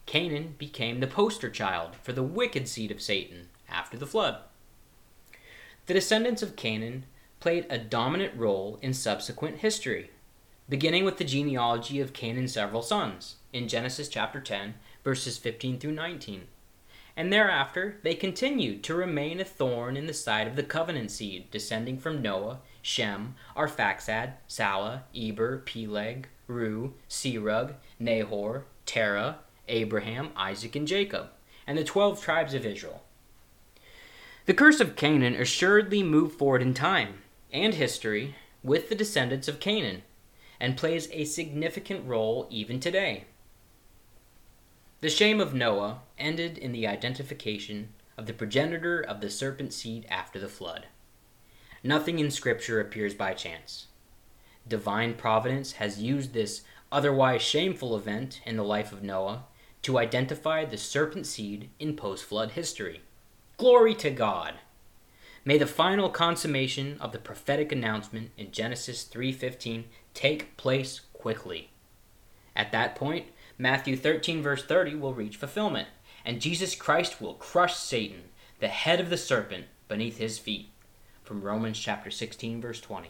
Canaan 0.05 0.53
became 0.59 0.99
the 0.99 1.07
poster 1.07 1.49
child 1.49 1.95
for 2.03 2.13
the 2.13 2.21
wicked 2.21 2.67
seed 2.67 2.91
of 2.91 3.01
Satan 3.01 3.49
after 3.67 3.97
the 3.97 4.05
flood. 4.05 4.41
The 5.87 5.95
descendants 5.95 6.43
of 6.43 6.55
Canaan 6.55 7.05
played 7.39 7.65
a 7.67 7.79
dominant 7.79 8.37
role 8.37 8.77
in 8.83 8.93
subsequent 8.93 9.57
history, 9.57 10.11
beginning 10.69 11.03
with 11.03 11.17
the 11.17 11.23
genealogy 11.23 11.99
of 11.99 12.13
Canaan's 12.13 12.53
several 12.53 12.83
sons 12.83 13.37
in 13.51 13.67
Genesis 13.67 14.07
chapter 14.07 14.39
10, 14.39 14.75
verses 15.03 15.39
15 15.39 15.79
through 15.79 15.93
19. 15.93 16.43
And 17.17 17.33
thereafter 17.33 17.97
they 18.03 18.13
continued 18.13 18.83
to 18.83 18.93
remain 18.93 19.39
a 19.39 19.43
thorn 19.43 19.97
in 19.97 20.05
the 20.05 20.13
side 20.13 20.45
of 20.45 20.55
the 20.55 20.61
covenant 20.61 21.09
seed 21.09 21.49
descending 21.49 21.97
from 21.97 22.21
Noah, 22.21 22.59
Shem, 22.83 23.33
Arphaxad, 23.55 24.33
Salah, 24.47 25.03
Eber, 25.15 25.57
Peleg, 25.65 26.27
Reu, 26.47 26.91
Serug, 27.09 27.73
Nahor, 27.99 28.65
Terah, 28.85 29.39
Abraham, 29.67 30.29
Isaac, 30.35 30.75
and 30.75 30.87
Jacob, 30.87 31.29
and 31.65 31.75
the 31.75 31.83
twelve 31.83 32.21
tribes 32.21 32.53
of 32.53 32.67
Israel. 32.67 33.03
The 34.45 34.53
curse 34.53 34.79
of 34.79 34.95
Canaan 34.95 35.33
assuredly 35.33 36.03
moved 36.03 36.37
forward 36.37 36.61
in 36.61 36.75
time 36.75 37.15
and 37.51 37.73
history 37.73 38.35
with 38.61 38.89
the 38.89 38.95
descendants 38.95 39.47
of 39.47 39.59
Canaan 39.59 40.03
and 40.59 40.77
plays 40.77 41.09
a 41.11 41.25
significant 41.25 42.07
role 42.07 42.47
even 42.51 42.79
today. 42.79 43.25
The 44.99 45.09
shame 45.09 45.39
of 45.39 45.53
Noah 45.53 46.01
ended 46.17 46.57
in 46.57 46.71
the 46.71 46.87
identification 46.87 47.89
of 48.17 48.25
the 48.25 48.33
progenitor 48.33 48.99
of 48.99 49.21
the 49.21 49.29
serpent 49.29 49.71
seed 49.71 50.07
after 50.09 50.39
the 50.39 50.47
flood. 50.47 50.87
Nothing 51.83 52.17
in 52.17 52.31
Scripture 52.31 52.81
appears 52.81 53.13
by 53.13 53.33
chance. 53.33 53.87
Divine 54.67 55.13
providence 55.13 55.73
has 55.73 56.01
used 56.01 56.33
this 56.33 56.63
otherwise 56.91 57.43
shameful 57.43 57.95
event 57.95 58.41
in 58.43 58.57
the 58.57 58.63
life 58.63 58.91
of 58.91 59.03
Noah 59.03 59.43
to 59.83 59.99
identify 59.99 60.65
the 60.65 60.77
serpent 60.77 61.27
seed 61.27 61.69
in 61.77 61.95
post 61.95 62.25
flood 62.25 62.51
history. 62.51 63.01
Glory 63.57 63.93
to 63.95 64.09
God. 64.09 64.55
May 65.45 65.59
the 65.59 65.67
final 65.67 66.09
consummation 66.09 66.97
of 66.99 67.11
the 67.11 67.19
prophetic 67.19 67.71
announcement 67.71 68.31
in 68.35 68.51
Genesis 68.51 69.03
3:15 69.03 69.85
take 70.15 70.57
place 70.57 71.01
quickly. 71.13 71.69
At 72.55 72.71
that 72.71 72.95
point, 72.95 73.27
Matthew 73.59 73.97
13 73.97 74.43
verse 74.43 74.63
30 74.63 74.95
will 74.95 75.15
reach 75.15 75.35
fulfillment, 75.35 75.87
and 76.23 76.39
Jesus 76.39 76.75
Christ 76.75 77.19
will 77.19 77.33
crush 77.33 77.75
Satan, 77.75 78.25
the 78.59 78.67
head 78.67 78.99
of 78.99 79.09
the 79.09 79.17
serpent, 79.17 79.65
beneath 79.87 80.19
his 80.19 80.37
feet. 80.37 80.69
From 81.23 81.41
Romans 81.41 81.79
chapter 81.79 82.11
16 82.11 82.61
verse 82.61 82.79
20. 82.79 83.09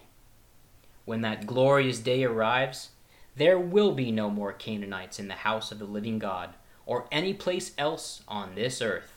When 1.04 1.22
that 1.22 1.48
glorious 1.48 2.00
day 2.00 2.24
arrives, 2.24 2.92
there 3.36 3.60
will 3.60 3.92
be 3.92 4.10
no 4.10 4.30
more 4.30 4.54
Canaanites 4.54 5.20
in 5.20 5.28
the 5.28 5.34
house 5.34 5.72
of 5.72 5.80
the 5.80 5.86
living 5.86 6.18
God 6.18 6.54
or 6.86 7.08
any 7.12 7.34
place 7.34 7.74
else 7.78 8.24
on 8.28 8.56
this 8.56 8.82
earth. 8.82 9.17